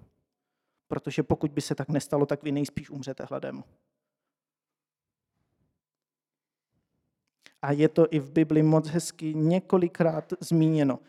Protože 0.87 1.23
pokud 1.23 1.51
by 1.51 1.61
se 1.61 1.75
tak 1.75 1.89
nestalo, 1.89 2.25
tak 2.25 2.43
vy 2.43 2.51
nejspíš 2.51 2.89
umřete 2.89 3.25
hladem. 3.29 3.63
A 7.61 7.71
je 7.71 7.89
to 7.89 8.07
i 8.11 8.19
v 8.19 8.31
Bibli 8.31 8.63
moc 8.63 8.87
hezky 8.87 9.33
několikrát 9.33 10.33
zmíněno. 10.39 10.99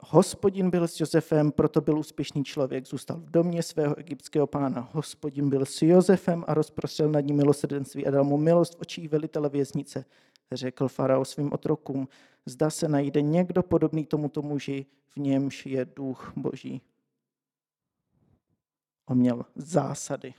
Hospodin 0.00 0.70
byl 0.70 0.88
s 0.88 1.00
Josefem, 1.00 1.52
proto 1.52 1.80
byl 1.80 1.98
úspěšný 1.98 2.44
člověk, 2.44 2.86
zůstal 2.86 3.16
v 3.16 3.30
domě 3.30 3.62
svého 3.62 3.98
egyptského 3.98 4.46
pána. 4.46 4.88
Hospodin 4.92 5.50
byl 5.50 5.64
s 5.64 5.82
Josefem 5.82 6.44
a 6.46 6.54
rozprostřel 6.54 7.08
nad 7.08 7.20
ním 7.20 7.36
milosrdenství 7.36 8.06
a 8.06 8.10
dal 8.10 8.24
mu 8.24 8.36
milost 8.36 8.74
v 8.74 8.80
očích 8.80 9.08
velitele 9.08 9.48
věznice. 9.48 10.04
Řekl 10.54 10.88
farao 10.88 11.24
svým 11.24 11.52
otrokům, 11.52 12.08
zda 12.46 12.70
se 12.70 12.88
najde 12.88 13.22
někdo 13.22 13.62
podobný 13.62 14.06
tomuto 14.06 14.42
muži, 14.42 14.86
v 15.08 15.16
němž 15.16 15.66
je 15.66 15.84
duch 15.84 16.32
boží. 16.36 16.82
On 19.06 19.18
měl 19.18 19.44
zásady. 19.54 20.34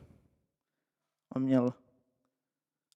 On 1.36 1.44
měl 1.44 1.74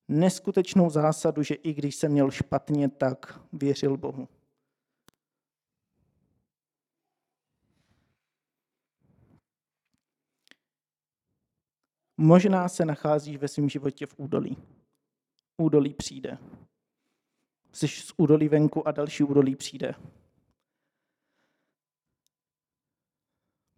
neskutečnou 0.07 0.89
zásadu, 0.89 1.43
že 1.43 1.55
i 1.55 1.73
když 1.73 1.95
se 1.95 2.09
měl 2.09 2.31
špatně, 2.31 2.89
tak 2.89 3.41
věřil 3.53 3.97
Bohu. 3.97 4.27
Možná 12.17 12.69
se 12.69 12.85
nacházíš 12.85 13.37
ve 13.37 13.47
svém 13.47 13.69
životě 13.69 14.05
v 14.05 14.15
údolí. 14.17 14.57
Údolí 15.57 15.93
přijde. 15.93 16.37
Jsi 17.73 17.87
z 17.87 18.13
údolí 18.17 18.49
venku 18.49 18.87
a 18.87 18.91
další 18.91 19.23
údolí 19.23 19.55
přijde. 19.55 19.95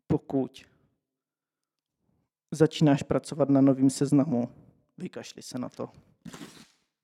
Pokud 0.08 0.66
začínáš 2.52 3.04
pracovat 3.04 3.50
na 3.50 3.62
novém 3.62 3.90
seznamu, 3.90 4.56
vykašli 4.98 5.42
se 5.42 5.60
na 5.60 5.70
to. 5.70 5.90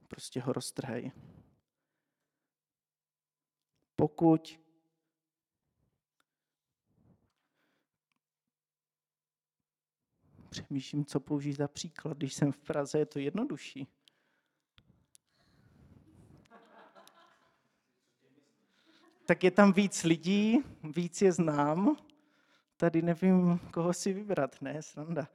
Prostě 0.08 0.42
ho 0.42 0.54
roztrhej. 0.54 1.12
Pokud 3.96 4.60
přemýšlím, 10.50 11.06
co 11.06 11.20
použít 11.20 11.54
za 11.54 11.68
příklad. 11.68 12.18
Když 12.18 12.34
jsem 12.34 12.52
v 12.52 12.58
Praze, 12.58 13.00
je 13.00 13.06
to 13.06 13.20
jednodušší. 13.20 13.88
Tak 19.28 19.44
je 19.44 19.52
tam 19.52 19.74
víc 19.74 20.04
lidí, 20.04 20.64
víc 20.84 21.22
je 21.22 21.32
znám. 21.32 21.98
Tady 22.78 23.02
nevím, 23.02 23.60
koho 23.60 23.94
si 23.94 24.14
vybrat, 24.14 24.62
ne, 24.62 24.82
sranda. 24.82 25.28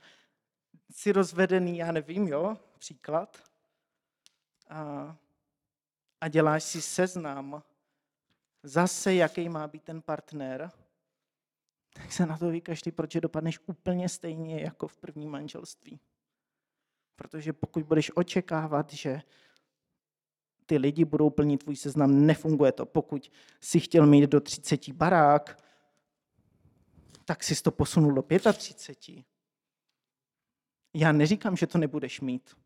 Jsi 0.90 1.12
rozvedený, 1.12 1.78
já 1.78 1.92
nevím, 1.92 2.28
jo, 2.28 2.56
příklad. 2.78 3.42
A, 4.68 5.16
a 6.20 6.28
děláš 6.28 6.64
si 6.64 6.82
seznam, 6.82 7.62
zase 8.62 9.14
jaký 9.14 9.48
má 9.48 9.68
být 9.68 9.82
ten 9.82 10.02
partner, 10.02 10.70
tak 11.92 12.12
se 12.12 12.26
na 12.26 12.38
to 12.38 12.48
vykašli, 12.48 12.92
protože 12.92 13.20
dopadneš 13.20 13.58
úplně 13.66 14.08
stejně 14.08 14.60
jako 14.60 14.88
v 14.88 14.96
prvním 14.96 15.30
manželství. 15.30 16.00
Protože 17.16 17.52
pokud 17.52 17.82
budeš 17.82 18.12
očekávat, 18.14 18.92
že 18.92 19.22
ty 20.72 20.78
lidi 20.78 21.04
budou 21.04 21.30
plnit 21.30 21.62
tvůj 21.62 21.76
seznam, 21.76 22.26
nefunguje 22.26 22.72
to. 22.72 22.86
Pokud 22.86 23.32
si 23.60 23.80
chtěl 23.80 24.06
mít 24.06 24.26
do 24.26 24.40
30 24.40 24.88
barák, 24.88 25.62
tak 27.24 27.42
si 27.42 27.62
to 27.62 27.70
posunul 27.70 28.12
do 28.12 28.24
35. 28.52 29.24
Já 30.94 31.12
neříkám, 31.12 31.56
že 31.56 31.66
to 31.66 31.78
nebudeš 31.78 32.20
mít, 32.20 32.56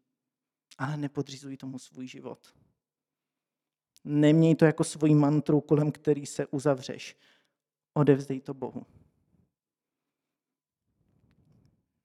ale 0.78 0.96
nepodřizuj 0.96 1.56
tomu 1.56 1.78
svůj 1.78 2.06
život. 2.06 2.54
Neměj 4.04 4.54
to 4.54 4.64
jako 4.64 4.84
svoji 4.84 5.14
mantru, 5.14 5.60
kolem 5.60 5.92
který 5.92 6.26
se 6.26 6.46
uzavřeš. 6.46 7.16
Odevzdej 7.94 8.40
to 8.40 8.54
Bohu. 8.54 8.86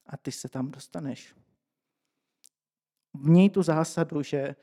A 0.05 0.17
ty 0.17 0.31
se 0.31 0.49
tam 0.49 0.71
dostaneš. 0.71 1.35
Měj 3.13 3.49
tu 3.49 3.63
zásadu, 3.63 4.23
že 4.23 4.55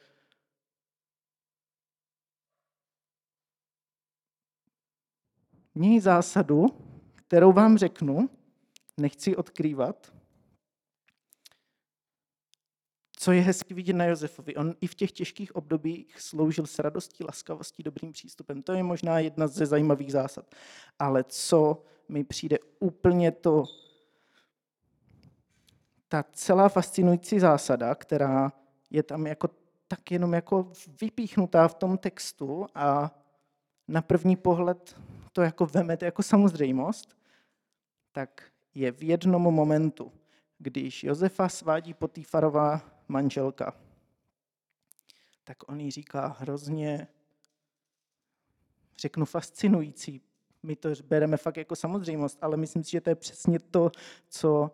Měj 5.79 6.01
zásadu, 6.01 6.67
kterou 7.15 7.53
vám 7.53 7.79
řeknu, 7.79 8.31
nechci 8.97 9.37
odkrývat, 9.37 10.13
co 13.13 13.33
je 13.33 13.41
hezky 13.41 13.75
vidět 13.75 13.93
na 13.93 14.05
Josefovi. 14.05 14.57
On 14.57 14.75
i 14.81 14.87
v 14.87 14.95
těch 14.95 15.13
těžkých 15.13 15.57
obdobích 15.57 16.21
sloužil 16.21 16.67
s 16.67 16.79
radostí, 16.79 17.25
laskavostí, 17.25 17.83
dobrým 17.83 18.13
přístupem. 18.13 18.63
To 18.63 18.73
je 18.73 18.83
možná 18.83 19.19
jedna 19.19 19.47
ze 19.47 19.67
zajímavých 19.67 20.13
zásad. 20.13 20.55
Ale 20.99 21.25
co 21.25 21.83
mi 22.09 22.25
přijde 22.25 22.59
úplně 22.81 23.33
to, 23.33 23.65
ta 26.09 26.25
celá 26.33 26.69
fascinující 26.69 27.41
zásada, 27.41 27.95
která 27.95 28.53
je 28.91 29.03
tam 29.03 29.27
jako 29.27 29.49
tak 29.89 30.11
jenom 30.11 30.35
jako 30.35 30.73
vypíchnutá 31.01 31.69
v 31.69 31.75
tom 31.75 31.99
textu 31.99 32.67
a 32.75 33.15
na 33.89 34.03
první 34.03 34.37
pohled 34.37 35.01
to 35.33 35.43
jako 35.43 35.67
vemete 35.67 36.05
jako 36.05 36.23
samozřejmost, 36.23 37.17
tak 38.13 38.51
je 38.75 38.93
v 38.93 39.03
jednom 39.03 39.43
momentu, 39.43 40.13
když 40.59 41.05
Josefa 41.05 41.49
svádí 41.49 41.95
Potýfarová 41.95 42.81
manželka, 43.09 43.75
tak 45.45 45.69
on 45.69 45.81
jí 45.81 45.91
říká 45.91 46.37
hrozně, 46.39 47.09
řeknu 48.99 49.25
fascinující, 49.25 50.23
my 50.63 50.77
to 50.77 50.89
bereme 51.05 51.37
fakt 51.37 51.57
jako 51.57 51.77
samozřejmost, 51.77 52.39
ale 52.41 52.57
myslím 52.57 52.85
si, 52.85 52.91
že 52.91 53.01
to 53.01 53.11
je 53.11 53.15
přesně 53.15 53.59
to, 53.59 53.91
co 54.29 54.71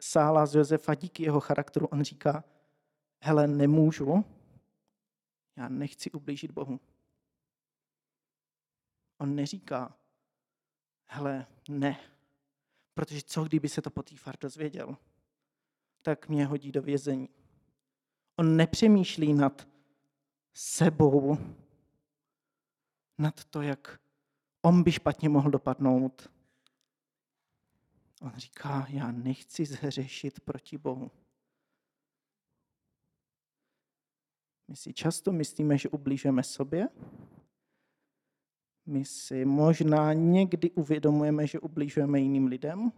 sála 0.00 0.46
z 0.46 0.54
Josefa 0.54 0.94
díky 0.94 1.22
jeho 1.22 1.40
charakteru. 1.40 1.86
On 1.86 2.02
říká, 2.02 2.44
hele, 3.20 3.46
nemůžu, 3.46 4.24
já 5.56 5.68
nechci 5.68 6.10
ublížit 6.10 6.50
Bohu. 6.50 6.80
On 9.18 9.34
neříká, 9.34 9.96
hele, 11.06 11.46
ne, 11.68 12.00
protože 12.94 13.22
co 13.22 13.44
kdyby 13.44 13.68
se 13.68 13.82
to 13.82 13.90
Potýfar 13.90 14.38
dozvěděl, 14.38 14.96
tak 16.02 16.28
mě 16.28 16.46
hodí 16.46 16.72
do 16.72 16.82
vězení. 16.82 17.28
On 18.36 18.56
nepřemýšlí 18.56 19.34
nad 19.34 19.68
sebou, 20.54 21.38
nad 23.18 23.44
to, 23.44 23.62
jak 23.62 24.00
on 24.62 24.82
by 24.82 24.92
špatně 24.92 25.28
mohl 25.28 25.50
dopadnout. 25.50 26.30
On 28.22 28.32
říká, 28.36 28.86
já 28.88 29.12
nechci 29.12 29.66
zhřešit 29.66 30.40
proti 30.40 30.78
Bohu. 30.78 31.10
My 34.68 34.76
si 34.76 34.92
často 34.92 35.32
myslíme, 35.32 35.78
že 35.78 35.88
ublížeme 35.88 36.42
sobě, 36.42 36.88
my 38.88 39.04
si 39.04 39.44
možná 39.44 40.12
někdy 40.12 40.70
uvědomujeme, 40.70 41.46
že 41.46 41.60
ubližujeme 41.60 42.20
jiným 42.20 42.46
lidem. 42.46 42.92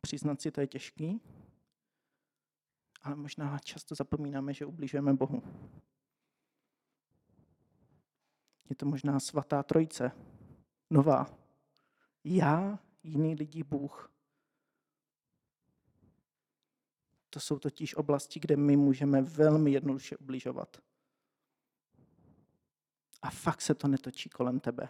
Přiznat 0.00 0.40
si 0.40 0.50
to 0.50 0.60
je 0.60 0.66
těžký. 0.66 1.20
Ale 3.02 3.16
možná 3.16 3.58
často 3.58 3.94
zapomínáme, 3.94 4.54
že 4.54 4.66
ubližujeme 4.66 5.14
Bohu. 5.14 5.42
Je 8.70 8.76
to 8.76 8.86
možná 8.86 9.20
svatá 9.20 9.62
trojce. 9.62 10.12
Nová. 10.90 11.38
Já, 12.24 12.78
jiný 13.02 13.34
lidi, 13.34 13.62
Bůh. 13.62 14.12
To 17.30 17.40
jsou 17.40 17.58
totiž 17.58 17.94
oblasti, 17.94 18.40
kde 18.40 18.56
my 18.56 18.76
můžeme 18.76 19.22
velmi 19.22 19.72
jednoduše 19.72 20.16
ubližovat 20.16 20.89
a 23.22 23.30
fakt 23.30 23.60
se 23.60 23.74
to 23.74 23.88
netočí 23.88 24.28
kolem 24.28 24.60
tebe. 24.60 24.88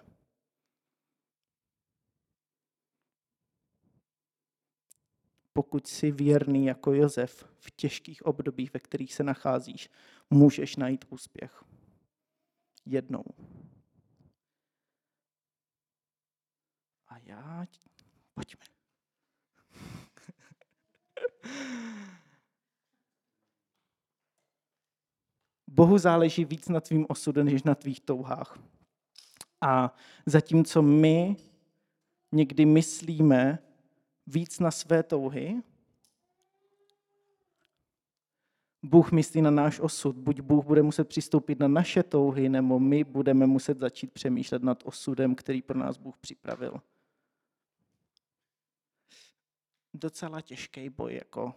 Pokud 5.52 5.86
jsi 5.86 6.10
věrný 6.10 6.66
jako 6.66 6.92
Josef 6.92 7.44
v 7.58 7.70
těžkých 7.70 8.26
obdobích, 8.26 8.72
ve 8.74 8.80
kterých 8.80 9.14
se 9.14 9.22
nacházíš, 9.22 9.90
můžeš 10.30 10.76
najít 10.76 11.04
úspěch. 11.08 11.64
Jednou. 12.86 13.24
A 17.06 17.18
já... 17.18 17.66
Pojďme. 18.34 18.64
Bohu 25.70 25.98
záleží 25.98 26.44
víc 26.44 26.68
na 26.68 26.80
tvým 26.80 27.06
osudu, 27.09 27.42
než 27.42 27.62
na 27.62 27.74
tvých 27.74 28.00
touhách. 28.00 28.59
A 29.61 29.94
zatímco 30.26 30.83
my 30.83 31.37
někdy 32.33 32.66
myslíme 32.66 33.59
víc 34.26 34.59
na 34.59 34.70
své 34.70 35.02
touhy, 35.02 35.62
Bůh 38.83 39.12
myslí 39.12 39.42
na 39.42 39.50
náš 39.50 39.80
osud. 39.80 40.16
Buď 40.16 40.40
Bůh 40.40 40.64
bude 40.64 40.83
muset 40.83 41.09
přistoupit 41.09 41.59
na 41.59 41.68
naše 41.68 42.02
touhy, 42.02 42.48
nebo 42.48 42.78
my 42.78 43.04
budeme 43.04 43.46
muset 43.46 43.78
začít 43.78 44.12
přemýšlet 44.12 44.62
nad 44.62 44.83
osudem, 44.85 45.35
který 45.35 45.62
pro 45.62 45.78
nás 45.78 45.96
Bůh 45.96 46.18
připravil. 46.18 46.80
Docela 49.94 50.40
těžký 50.40 50.90
boj, 50.90 51.14
jako 51.14 51.54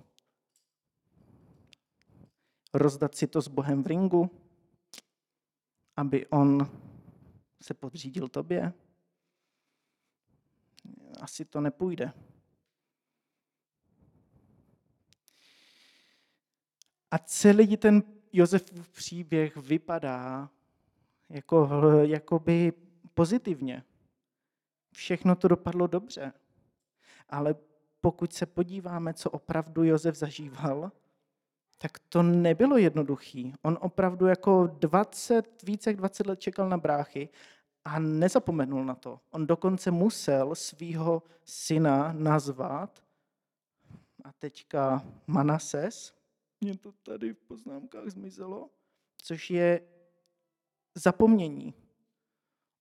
rozdat 2.74 3.15
si 3.15 3.28
to 3.28 3.41
s 3.41 3.47
Bohem 3.47 3.84
v 3.84 3.88
ringu, 3.88 4.32
aby 5.97 6.28
on 6.28 6.69
se 7.61 7.74
podřídil 7.74 8.28
tobě? 8.28 8.74
Asi 11.21 11.45
to 11.45 11.61
nepůjde. 11.61 12.13
A 17.11 17.17
celý 17.17 17.78
ten 17.78 18.03
Josefův 18.32 18.89
příběh 18.89 19.57
vypadá 19.57 20.49
jako, 21.30 21.69
jakoby 22.01 22.74
pozitivně. 23.13 23.84
Všechno 24.91 25.36
to 25.36 25.47
dopadlo 25.47 25.88
dobře. 25.88 26.34
Ale 27.30 27.55
pokud 28.01 28.34
se 28.34 28.45
podíváme, 28.45 29.13
co 29.13 29.30
opravdu 29.30 29.84
Josef 29.84 30.15
zažíval, 30.15 30.91
tak 31.78 31.99
to 31.99 32.24
nebylo 32.24 32.78
jednoduchý. 32.78 33.53
On 33.61 33.78
opravdu 33.82 34.26
jako 34.26 34.67
20, 34.67 35.63
více 35.63 35.89
jak 35.89 35.97
20 35.97 36.28
let 36.28 36.39
čekal 36.39 36.69
na 36.69 36.78
bráchy 36.78 37.30
a 37.86 37.99
nezapomenul 37.99 38.86
na 38.86 38.95
to. 38.95 39.19
On 39.32 39.47
dokonce 39.47 39.91
musel 39.91 40.55
svého 40.55 41.24
syna 41.45 42.13
nazvat 42.13 43.03
a 44.24 44.32
teďka 44.32 45.05
Manases, 45.28 46.13
mě 46.63 46.78
to 46.78 46.91
tady 46.91 47.34
v 47.34 47.39
poznámkách 47.39 48.09
zmizelo, 48.09 48.69
což 49.17 49.49
je 49.49 49.82
zapomnění. 50.95 51.74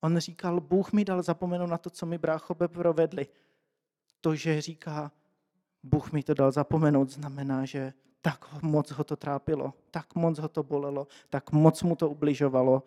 On 0.01 0.19
říkal, 0.19 0.61
Bůh 0.61 0.93
mi 0.93 1.05
dal 1.05 1.23
zapomenout 1.23 1.67
na 1.67 1.79
to, 1.79 1.91
co 1.91 2.07
mi 2.07 2.19
bráchobe 2.19 2.69
provedli. 2.69 3.27
To, 4.21 4.35
že 4.35 4.61
říká, 4.61 5.13
Bůh 5.83 6.13
mi 6.13 6.23
to 6.23 6.35
dal 6.35 6.53
zapomenout, 6.53 7.11
znamená, 7.11 7.65
že 7.65 7.93
tak 8.23 8.63
moc 8.63 8.91
ho 8.91 9.05
to 9.05 9.17
trápilo, 9.17 9.75
tak 9.91 10.15
moc 10.15 10.39
ho 10.39 10.49
to 10.49 10.63
bolelo, 10.63 11.07
tak 11.31 11.53
moc 11.53 11.83
mu 11.83 11.97
to 11.97 12.11
ubližovalo. 12.11 12.83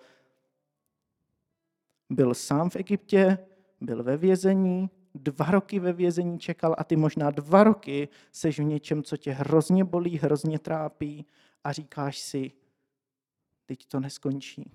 Byl 2.09 2.33
sám 2.33 2.69
v 2.69 2.75
Egyptě, 2.75 3.37
byl 3.81 4.03
ve 4.03 4.17
vězení, 4.17 4.89
dva 5.15 5.51
roky 5.51 5.79
ve 5.79 5.93
vězení 5.93 6.39
čekal 6.39 6.75
a 6.77 6.83
ty 6.83 6.95
možná 6.95 7.31
dva 7.31 7.63
roky 7.63 8.09
seš 8.31 8.59
v 8.59 8.63
něčem, 8.63 9.03
co 9.03 9.17
tě 9.17 9.31
hrozně 9.31 9.83
bolí, 9.83 10.17
hrozně 10.17 10.59
trápí 10.59 11.25
a 11.63 11.71
říkáš 11.71 12.19
si, 12.19 12.51
teď 13.65 13.85
to 13.85 13.99
neskončí. 13.99 14.71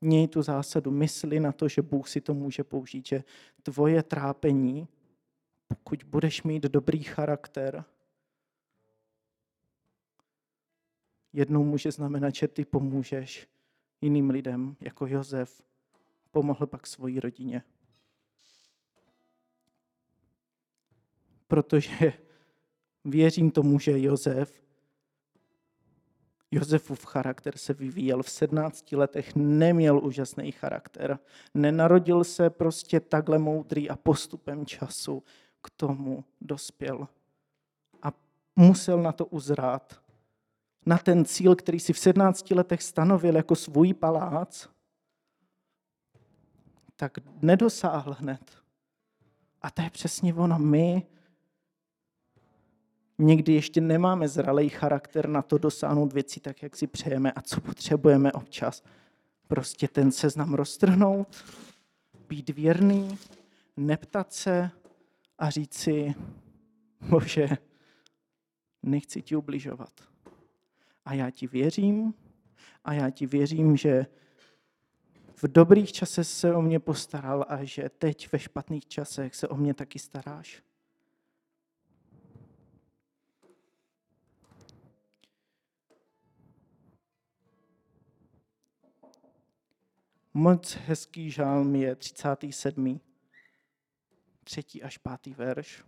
Měj 0.00 0.28
tu 0.28 0.42
zásadu, 0.42 0.90
mysli 0.90 1.40
na 1.40 1.52
to, 1.52 1.68
že 1.68 1.82
Bůh 1.82 2.08
si 2.08 2.20
to 2.20 2.34
může 2.34 2.64
použít, 2.64 3.06
že 3.06 3.24
tvoje 3.62 4.02
trápení, 4.02 4.88
pokud 5.68 6.02
budeš 6.04 6.42
mít 6.42 6.62
dobrý 6.62 7.02
charakter, 7.02 7.84
jednou 11.32 11.64
může 11.64 11.90
znamenat, 11.90 12.34
že 12.34 12.48
ty 12.48 12.64
pomůžeš 12.64 13.48
jiným 14.00 14.30
lidem, 14.30 14.76
jako 14.80 15.06
Josef 15.06 15.62
pomohl 16.30 16.66
pak 16.66 16.86
svojí 16.86 17.20
rodině. 17.20 17.62
Protože 21.46 22.12
věřím 23.04 23.50
tomu, 23.50 23.78
že 23.78 24.00
Josef, 24.00 24.62
Josefův 26.50 27.04
charakter 27.04 27.58
se 27.58 27.74
vyvíjel 27.74 28.22
v 28.22 28.30
17 28.30 28.92
letech, 28.92 29.36
neměl 29.36 29.98
úžasný 30.04 30.52
charakter. 30.52 31.18
Nenarodil 31.54 32.24
se 32.24 32.50
prostě 32.50 33.00
takhle 33.00 33.38
moudrý 33.38 33.90
a 33.90 33.96
postupem 33.96 34.66
času 34.66 35.22
k 35.62 35.70
tomu 35.70 36.24
dospěl. 36.40 37.08
A 38.02 38.12
musel 38.56 39.02
na 39.02 39.12
to 39.12 39.26
uzrát 39.26 40.00
na 40.86 40.98
ten 40.98 41.24
cíl, 41.24 41.56
který 41.56 41.80
si 41.80 41.92
v 41.92 41.98
17 41.98 42.50
letech 42.50 42.82
stanovil 42.82 43.36
jako 43.36 43.56
svůj 43.56 43.94
palác, 43.94 44.68
tak 46.96 47.18
nedosáhl 47.42 48.16
hned. 48.18 48.58
A 49.62 49.70
to 49.70 49.82
je 49.82 49.90
přesně 49.90 50.34
ono. 50.34 50.58
My 50.58 51.06
někdy 53.18 53.52
ještě 53.52 53.80
nemáme 53.80 54.28
zralý 54.28 54.68
charakter 54.68 55.28
na 55.28 55.42
to 55.42 55.58
dosáhnout 55.58 56.12
věcí 56.12 56.40
tak, 56.40 56.62
jak 56.62 56.76
si 56.76 56.86
přejeme 56.86 57.32
a 57.32 57.42
co 57.42 57.60
potřebujeme 57.60 58.32
občas. 58.32 58.82
Prostě 59.46 59.88
ten 59.88 60.12
seznam 60.12 60.54
roztrhnout, 60.54 61.44
být 62.28 62.50
věrný, 62.50 63.18
neptat 63.76 64.32
se 64.32 64.70
a 65.38 65.50
říct 65.50 65.74
si, 65.74 66.14
bože, 67.00 67.48
nechci 68.82 69.22
ti 69.22 69.36
ubližovat. 69.36 70.00
A 71.04 71.14
já 71.14 71.30
ti 71.30 71.46
věřím 71.46 72.14
a 72.84 72.92
já 72.92 73.10
ti 73.10 73.26
věřím, 73.26 73.76
že 73.76 74.06
v 75.36 75.44
dobrých 75.44 75.92
časech 75.92 76.26
se 76.26 76.54
o 76.54 76.62
mě 76.62 76.80
postaral 76.80 77.46
a 77.48 77.64
že 77.64 77.88
teď 77.98 78.32
ve 78.32 78.38
špatných 78.38 78.86
časech 78.86 79.34
se 79.34 79.48
o 79.48 79.56
mě 79.56 79.74
taky 79.74 79.98
staráš. 79.98 80.62
Moc 90.34 90.74
hezký 90.74 91.30
žálm 91.30 91.76
je 91.76 91.96
37. 91.96 93.00
třetí 94.48 94.82
až 94.82 94.98
pátý 94.98 95.34
verš. 95.34 95.84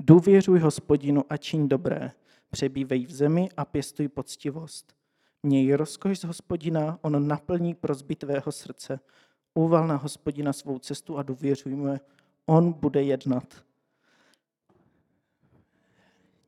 Důvěřuj 0.00 0.58
hospodinu 0.58 1.24
a 1.28 1.36
čiň 1.36 1.68
dobré, 1.68 2.12
přebývej 2.50 3.06
v 3.06 3.12
zemi 3.12 3.48
a 3.56 3.64
pěstuj 3.64 4.08
poctivost. 4.08 4.96
Měj 5.42 5.72
rozkoš 5.72 6.18
z 6.18 6.24
hospodina, 6.24 6.98
on 7.02 7.28
naplní 7.28 7.74
prozby 7.74 8.16
tvého 8.16 8.52
srdce. 8.52 9.00
Uval 9.54 9.86
na 9.86 9.96
hospodina 9.96 10.52
svou 10.52 10.78
cestu 10.78 11.18
a 11.18 11.22
důvěřuj 11.22 11.74
mu, 11.74 11.96
on 12.46 12.72
bude 12.72 13.02
jednat. 13.02 13.64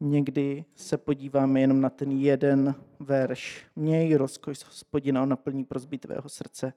Někdy 0.00 0.64
se 0.74 0.98
podíváme 0.98 1.60
jenom 1.60 1.80
na 1.80 1.90
ten 1.90 2.10
jeden 2.10 2.74
verš. 3.00 3.66
Měj 3.76 4.14
rozkoš 4.14 4.58
z 4.58 4.64
hospodina, 4.64 5.22
on 5.22 5.28
naplní 5.28 5.64
prozby 5.64 5.98
tvého 5.98 6.28
srdce. 6.28 6.72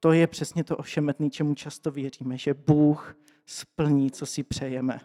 To 0.00 0.12
je 0.12 0.26
přesně 0.26 0.64
to 0.64 0.76
ošemetný, 0.76 1.30
čemu 1.30 1.54
často 1.54 1.90
věříme, 1.90 2.38
že 2.38 2.54
Bůh 2.54 3.16
splní, 3.46 4.10
co 4.10 4.26
si 4.26 4.42
přejeme. 4.42 5.00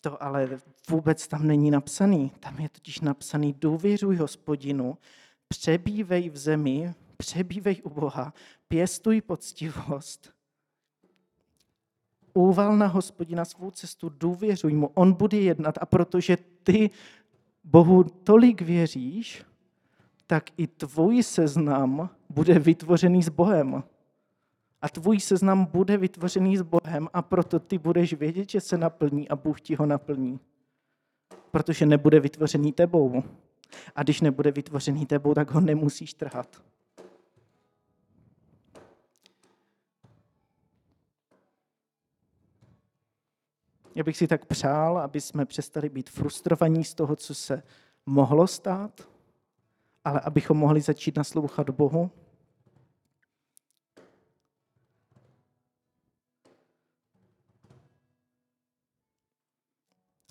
To 0.00 0.22
ale 0.22 0.60
vůbec 0.90 1.28
tam 1.28 1.46
není 1.46 1.70
napsaný. 1.70 2.32
Tam 2.40 2.58
je 2.58 2.68
totiž 2.68 3.00
napsaný, 3.00 3.52
důvěřuj 3.52 4.16
hospodinu, 4.16 4.98
přebývej 5.48 6.30
v 6.30 6.36
zemi, 6.36 6.94
přebývej 7.16 7.80
u 7.84 7.90
Boha, 7.90 8.34
pěstuj 8.68 9.20
poctivost, 9.20 10.32
úval 12.34 12.76
na 12.76 12.86
hospodina 12.86 13.44
svou 13.44 13.70
cestu, 13.70 14.08
důvěřuj 14.08 14.72
mu, 14.72 14.90
on 14.94 15.12
bude 15.12 15.36
jednat 15.36 15.78
a 15.80 15.86
protože 15.86 16.36
ty 16.62 16.90
Bohu 17.64 18.04
tolik 18.04 18.62
věříš, 18.62 19.44
tak 20.32 20.44
i 20.56 20.66
tvůj 20.66 21.22
seznam 21.22 22.10
bude 22.30 22.58
vytvořený 22.58 23.22
s 23.22 23.28
Bohem 23.28 23.84
a 24.82 24.88
tvůj 24.88 25.20
seznam 25.20 25.64
bude 25.64 25.96
vytvořený 25.96 26.56
s 26.56 26.62
Bohem 26.62 27.08
a 27.12 27.22
proto 27.22 27.60
ty 27.60 27.78
budeš 27.78 28.12
vědět, 28.12 28.50
že 28.50 28.60
se 28.60 28.78
naplní 28.78 29.28
a 29.28 29.36
Bůh 29.36 29.60
ti 29.60 29.74
ho 29.74 29.86
naplní. 29.86 30.40
Protože 31.50 31.86
nebude 31.86 32.20
vytvořený 32.20 32.72
tebou. 32.72 33.22
A 33.94 34.02
když 34.02 34.20
nebude 34.20 34.50
vytvořený 34.50 35.06
tebou, 35.06 35.34
tak 35.34 35.50
ho 35.50 35.60
nemusíš 35.60 36.14
trhat. 36.14 36.62
Já 43.94 44.04
bych 44.04 44.16
si 44.16 44.26
tak 44.26 44.46
přál, 44.46 44.98
aby 44.98 45.20
jsme 45.20 45.46
přestali 45.46 45.88
být 45.88 46.10
frustrovaní 46.10 46.84
z 46.84 46.94
toho, 46.94 47.16
co 47.16 47.34
se 47.34 47.62
mohlo 48.06 48.46
stát, 48.46 49.11
ale 50.04 50.20
abychom 50.20 50.56
mohli 50.56 50.80
začít 50.80 51.16
naslouchat 51.16 51.70
Bohu 51.70 52.10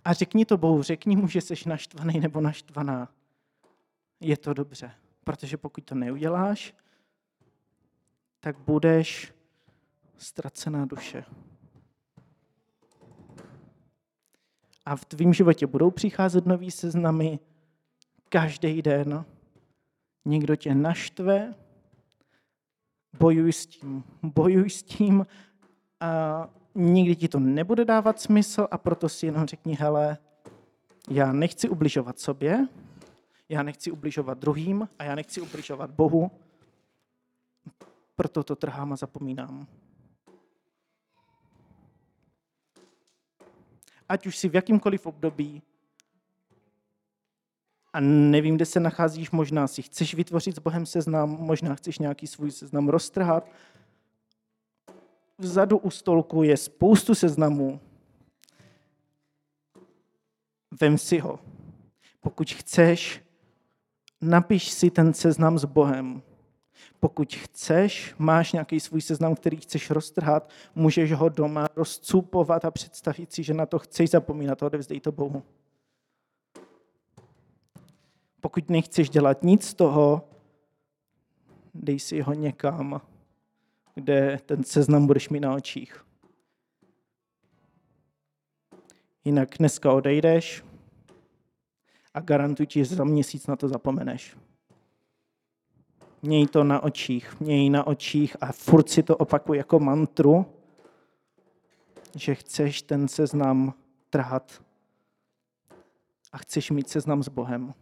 A 0.06 0.14
řekni 0.14 0.46
to 0.46 0.58
Bohu, 0.58 0.82
řekni 0.82 1.16
mu, 1.16 1.28
že 1.28 1.42
jsi 1.42 1.70
naštvaný 1.70 2.20
nebo 2.20 2.42
naštvaná. 2.42 3.10
Je 4.20 4.38
to 4.38 4.54
dobře, 4.54 4.92
protože 5.24 5.58
pokud 5.58 5.84
to 5.84 5.96
neuděláš, 5.96 6.74
tak 8.40 8.60
budeš 8.60 9.34
ztracená 10.18 10.86
duše. 10.86 11.26
A 14.86 14.96
v 14.96 15.06
tvém 15.06 15.34
životě 15.34 15.68
budou 15.68 15.92
přicházet 15.92 16.46
nový 16.46 16.72
seznamy 16.72 17.40
každý 18.30 18.82
den. 18.82 19.26
Někdo 20.26 20.56
tě 20.56 20.76
naštve, 20.76 21.56
bojuj 23.20 23.54
s 23.54 23.66
tím, 23.66 24.04
bojuj 24.24 24.70
s 24.70 24.84
tím 24.84 25.26
a 26.00 26.50
nikdy 26.76 27.16
ti 27.16 27.28
to 27.28 27.40
nebude 27.40 27.86
dávat 27.86 28.22
smysl 28.22 28.68
a 28.72 28.78
proto 28.78 29.10
si 29.10 29.26
jenom 29.26 29.46
řekni, 29.46 29.76
hele, 29.76 30.18
já 31.10 31.32
nechci 31.32 31.70
ubližovat 31.70 32.20
sobě, 32.20 32.68
já 33.50 33.64
nechci 33.64 33.92
ubližovat 33.92 34.38
druhým 34.38 34.90
a 35.00 35.04
já 35.04 35.16
nechci 35.16 35.42
ubližovat 35.42 35.92
Bohu, 35.92 36.32
proto 38.16 38.44
to 38.44 38.56
trhám 38.56 38.94
a 38.94 38.96
zapomínám. 38.96 39.68
Ať 44.10 44.28
už 44.28 44.38
si 44.38 44.50
v 44.50 44.56
jakýmkoliv 44.56 45.06
období 45.06 45.62
a 47.94 48.00
nevím, 48.00 48.56
kde 48.56 48.66
se 48.66 48.80
nacházíš, 48.80 49.32
možná 49.32 49.68
si 49.68 49.82
chceš 49.82 50.14
vytvořit 50.14 50.56
s 50.56 50.60
Bohem 50.60 50.86
seznam, 50.86 51.30
možná 51.30 51.76
chceš 51.76 52.00
nějaký 52.00 52.28
svůj 52.28 52.52
seznam 52.52 52.90
roztrhat, 52.90 53.50
vzadu 55.38 55.78
u 55.78 55.90
stolku 55.90 56.44
je 56.44 56.58
spoustu 56.58 57.16
seznamů. 57.16 57.80
Vem 60.82 60.98
si 60.98 61.20
ho. 61.20 61.40
Pokud 62.20 62.52
chceš, 62.52 63.22
napiš 64.22 64.72
si 64.72 64.92
ten 64.92 65.14
seznam 65.14 65.60
s 65.60 65.66
Bohem. 65.66 66.22
Pokud 67.00 67.36
chceš, 67.36 68.16
máš 68.18 68.54
nějaký 68.54 68.80
svůj 68.80 69.02
seznam, 69.02 69.36
který 69.36 69.58
chceš 69.58 69.90
roztrhat, 69.90 70.50
můžeš 70.76 71.12
ho 71.12 71.30
doma 71.30 71.68
rozcupovat 71.76 72.66
a 72.66 72.72
představit 72.72 73.34
si, 73.34 73.44
že 73.44 73.54
na 73.54 73.66
to 73.66 73.80
chceš 73.80 74.10
zapomínat, 74.10 74.62
odevzdej 74.62 75.00
to 75.00 75.12
Bohu. 75.12 75.44
Pokud 78.42 78.70
nechceš 78.70 79.10
dělat 79.10 79.44
nic 79.44 79.68
z 79.68 79.74
toho, 79.74 80.30
dej 81.74 82.00
si 82.00 82.22
ho 82.22 82.34
někam, 82.34 83.02
kde 83.96 84.40
ten 84.46 84.64
seznam 84.64 85.08
budeš 85.08 85.30
mít 85.30 85.40
na 85.40 85.54
očích. 85.54 86.06
Jinak 89.26 89.58
dneska 89.58 89.94
odejdeš 89.94 90.64
a 92.14 92.20
garantuji 92.20 92.68
ti, 92.68 92.86
že 92.86 92.96
za 92.96 93.04
měsíc 93.04 93.48
na 93.48 93.56
to 93.56 93.68
zapomeneš. 93.68 94.38
Měj 96.22 96.48
to 96.48 96.64
na 96.64 96.84
očích, 96.84 97.40
měj 97.40 97.70
na 97.70 97.88
očích 97.88 98.36
a 98.42 98.52
furt 98.52 98.90
si 98.90 99.04
to 99.04 99.18
opakuj 99.18 99.58
jako 99.58 99.80
mantru, 99.80 100.46
že 102.16 102.36
chceš 102.36 102.82
ten 102.82 103.08
seznam 103.08 103.74
trhat 104.10 104.64
a 106.32 106.38
chceš 106.38 106.72
mít 106.72 106.90
seznam 106.90 107.24
s 107.24 107.30
Bohem. 107.30 107.74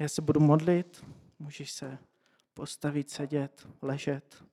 Já 0.00 0.08
se 0.08 0.22
budu 0.22 0.40
modlit, 0.40 1.04
můžeš 1.38 1.72
se 1.72 1.98
postavit, 2.54 3.10
sedět, 3.10 3.68
ležet. 3.82 4.44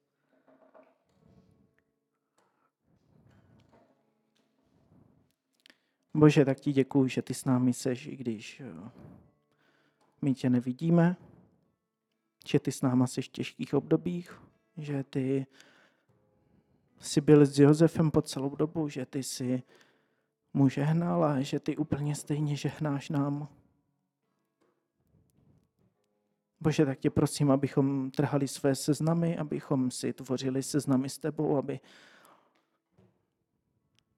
Bože, 6.13 6.45
tak 6.45 6.59
ti 6.59 6.71
děkuji, 6.71 7.07
že 7.07 7.21
ty 7.21 7.33
s 7.33 7.45
námi 7.45 7.73
seš, 7.73 8.07
i 8.07 8.15
když 8.15 8.59
eh, 8.59 8.89
my 10.21 10.33
tě 10.33 10.49
nevidíme, 10.49 11.17
že 12.47 12.59
ty 12.59 12.71
s 12.71 12.81
náma 12.81 13.07
seš 13.07 13.29
v 13.29 13.31
těžkých 13.31 13.73
obdobích, 13.73 14.41
že 14.77 15.03
ty 15.03 15.47
jsi 16.99 17.21
byl 17.21 17.45
s 17.45 17.59
Josefem 17.59 18.11
po 18.11 18.21
celou 18.21 18.55
dobu, 18.55 18.89
že 18.89 19.05
ty 19.05 19.23
si 19.23 19.63
mu 20.53 20.69
žehnal 20.69 21.23
a 21.23 21.41
že 21.41 21.59
ty 21.59 21.77
úplně 21.77 22.15
stejně 22.15 22.55
žehnáš 22.55 23.09
nám. 23.09 23.49
Bože, 26.61 26.85
tak 26.85 26.99
tě 26.99 27.09
prosím, 27.09 27.51
abychom 27.51 28.11
trhali 28.11 28.47
své 28.47 28.75
seznamy, 28.75 29.37
abychom 29.37 29.91
si 29.91 30.13
tvořili 30.13 30.63
seznamy 30.63 31.09
s 31.09 31.17
tebou, 31.17 31.57
aby 31.57 31.79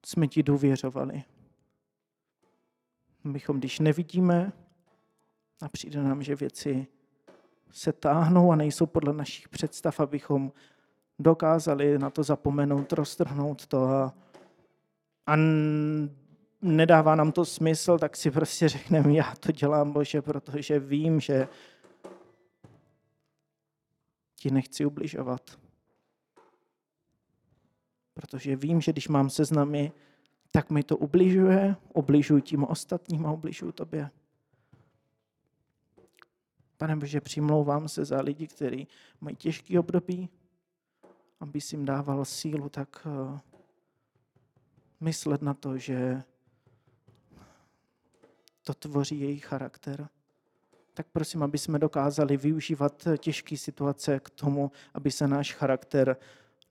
jsme 0.06 0.28
ti 0.28 0.42
důvěřovali. 0.42 1.22
Abychom, 3.24 3.58
když 3.58 3.78
nevidíme 3.78 4.52
a 5.62 5.68
přijde 5.68 6.02
nám, 6.02 6.22
že 6.22 6.34
věci 6.34 6.86
se 7.70 7.92
táhnou 7.92 8.52
a 8.52 8.56
nejsou 8.56 8.86
podle 8.86 9.12
našich 9.12 9.48
představ, 9.48 10.00
abychom 10.00 10.52
dokázali 11.18 11.98
na 11.98 12.10
to 12.10 12.22
zapomenout, 12.22 12.92
roztrhnout 12.92 13.66
to 13.66 13.84
a, 13.84 14.14
a 15.26 15.36
nedává 16.62 17.14
nám 17.14 17.32
to 17.32 17.44
smysl, 17.44 17.98
tak 17.98 18.16
si 18.16 18.30
prostě 18.30 18.68
řekneme, 18.68 19.12
já 19.12 19.34
to 19.40 19.52
dělám, 19.52 19.92
Bože, 19.92 20.22
protože 20.22 20.78
vím, 20.78 21.20
že 21.20 21.48
ti 24.40 24.50
nechci 24.50 24.84
ubližovat. 24.84 25.60
Protože 28.14 28.56
vím, 28.56 28.80
že 28.80 28.92
když 28.92 29.08
mám 29.08 29.30
seznamy, 29.30 29.92
tak 30.50 30.70
mi 30.70 30.82
to 30.82 30.96
ubližuje, 30.96 31.76
ubližuji 31.94 32.42
tím 32.42 32.64
ostatním 32.64 33.26
a 33.26 33.32
ubližuji 33.32 33.72
tobě. 33.72 34.10
Pane 36.76 36.96
Bože, 36.96 37.20
přimlouvám 37.20 37.88
se 37.88 38.04
za 38.04 38.20
lidi, 38.20 38.46
kteří 38.46 38.88
mají 39.20 39.36
těžký 39.36 39.78
období, 39.78 40.28
aby 41.40 41.58
jim 41.72 41.84
dával 41.84 42.24
sílu, 42.24 42.68
tak 42.68 43.06
eh, 43.06 43.40
myslet 45.00 45.42
na 45.42 45.54
to, 45.54 45.78
že 45.78 46.22
to 48.62 48.74
tvoří 48.74 49.20
jejich 49.20 49.44
charakter 49.44 50.08
tak 51.00 51.06
prosím, 51.12 51.42
aby 51.42 51.58
jsme 51.58 51.78
dokázali 51.78 52.36
využívat 52.36 53.08
těžké 53.18 53.56
situace 53.56 54.20
k 54.20 54.30
tomu, 54.30 54.72
aby 54.94 55.10
se 55.10 55.28
náš 55.28 55.54
charakter 55.54 56.16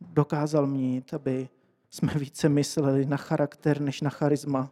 dokázal 0.02 0.68
mít, 0.68 1.14
aby 1.14 1.50
jsme 1.90 2.14
více 2.14 2.50
mysleli 2.50 3.06
na 3.06 3.18
charakter 3.18 3.82
než 3.82 4.02
na 4.02 4.10
charisma. 4.10 4.72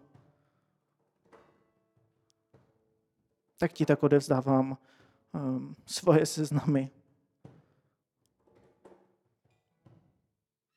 Tak 3.57 3.73
ti 3.73 3.85
tak 3.85 4.03
odevzdávám 4.03 4.77
um, 5.31 5.75
svoje 5.85 6.25
seznamy. 6.25 6.89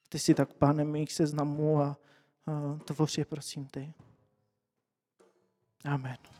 Ty 0.09 0.19
jsi 0.19 0.35
tak 0.35 0.55
pánem 0.55 0.91
mých 0.91 1.13
seznamů 1.13 1.81
a 1.81 1.97
uh, 2.47 2.79
tvoř 2.79 3.19
je, 3.19 3.25
prosím, 3.25 3.67
ty. 3.67 3.93
Amen. 5.85 6.40